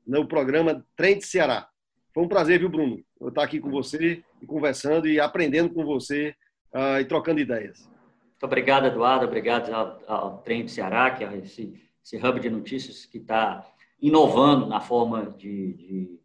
no 0.07 0.27
programa 0.27 0.85
Trend 0.96 1.23
Ceará. 1.23 1.68
Foi 2.12 2.25
um 2.25 2.29
prazer, 2.29 2.59
viu, 2.59 2.68
Bruno? 2.68 3.03
Eu 3.20 3.29
estar 3.29 3.42
aqui 3.42 3.61
com 3.61 3.70
você 3.70 4.23
e 4.40 4.46
conversando 4.46 5.07
e 5.07 5.20
aprendendo 5.20 5.73
com 5.73 5.85
você 5.85 6.35
uh, 6.75 7.01
e 7.01 7.05
trocando 7.05 7.40
ideias. 7.40 7.87
Muito 7.87 8.44
obrigado, 8.44 8.87
Eduardo. 8.87 9.27
Obrigado 9.27 9.73
ao, 9.73 10.03
ao 10.07 10.38
Trem 10.38 10.64
do 10.64 10.70
Ceará, 10.70 11.11
que 11.11 11.23
é 11.23 11.37
esse, 11.37 11.79
esse 12.05 12.17
hub 12.17 12.41
de 12.41 12.51
notícias 12.51 13.07
que 13.07 13.19
está 13.19 13.67
inovando 14.01 14.67
na 14.67 14.81
forma 14.81 15.31
de, 15.37 15.75
de, 15.75 16.21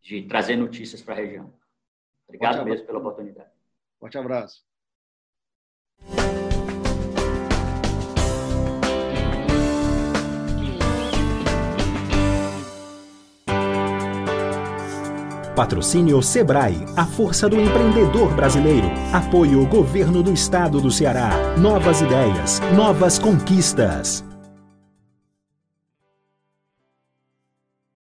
de 0.00 0.22
trazer 0.22 0.56
notícias 0.56 1.02
para 1.02 1.14
a 1.14 1.18
região. 1.18 1.52
Obrigado 2.28 2.64
mesmo 2.64 2.86
pela 2.86 2.98
oportunidade. 2.98 3.50
Forte 3.98 4.18
abraço. 4.18 4.64
Patrocínio 15.56 16.20
Sebrae, 16.22 16.84
a 16.94 17.06
força 17.06 17.48
do 17.48 17.58
empreendedor 17.58 18.34
brasileiro. 18.36 18.88
Apoio 19.10 19.66
Governo 19.66 20.22
do 20.22 20.30
Estado 20.30 20.82
do 20.82 20.90
Ceará. 20.90 21.56
Novas 21.56 22.02
ideias, 22.02 22.60
novas 22.76 23.18
conquistas. 23.18 24.22